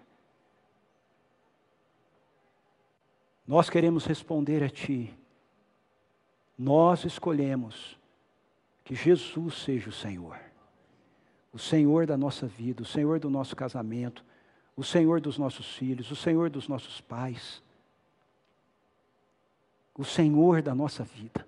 Nós 3.45 3.69
queremos 3.69 4.05
responder 4.05 4.63
a 4.63 4.69
Ti. 4.69 5.13
Nós 6.57 7.03
escolhemos 7.03 7.97
que 8.83 8.95
Jesus 8.95 9.55
seja 9.55 9.89
o 9.89 9.93
Senhor, 9.93 10.39
o 11.53 11.59
Senhor 11.59 12.07
da 12.07 12.17
nossa 12.17 12.47
vida, 12.47 12.81
o 12.81 12.85
Senhor 12.85 13.19
do 13.19 13.29
nosso 13.29 13.55
casamento, 13.55 14.25
o 14.75 14.83
Senhor 14.83 15.21
dos 15.21 15.37
nossos 15.37 15.75
filhos, 15.75 16.09
o 16.09 16.15
Senhor 16.15 16.49
dos 16.49 16.67
nossos 16.67 16.99
pais, 16.99 17.61
o 19.95 20.03
Senhor 20.03 20.63
da 20.63 20.73
nossa 20.73 21.03
vida. 21.03 21.45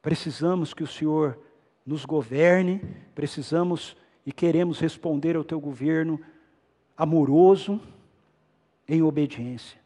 Precisamos 0.00 0.72
que 0.72 0.82
o 0.82 0.86
Senhor 0.86 1.38
nos 1.84 2.06
governe, 2.06 2.80
precisamos 3.14 3.94
e 4.24 4.32
queremos 4.32 4.80
responder 4.80 5.36
ao 5.36 5.44
teu 5.44 5.60
governo 5.60 6.18
amoroso, 6.96 7.80
em 8.88 9.02
obediência, 9.02 9.78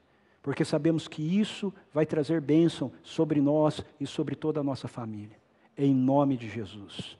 porque 0.43 0.65
sabemos 0.65 1.07
que 1.09 1.23
isso 1.23 1.73
vai 1.93 2.07
trazer 2.07 2.41
bênção 2.41 2.93
sobre 3.03 3.41
nós 3.41 3.85
e 4.01 4.07
sobre 4.07 4.35
toda 4.35 4.61
a 4.61 4.65
nossa 4.65 4.89
família. 4.89 5.37
Em 5.77 5.95
nome 5.95 6.37
de 6.37 6.49
Jesus. 6.49 7.19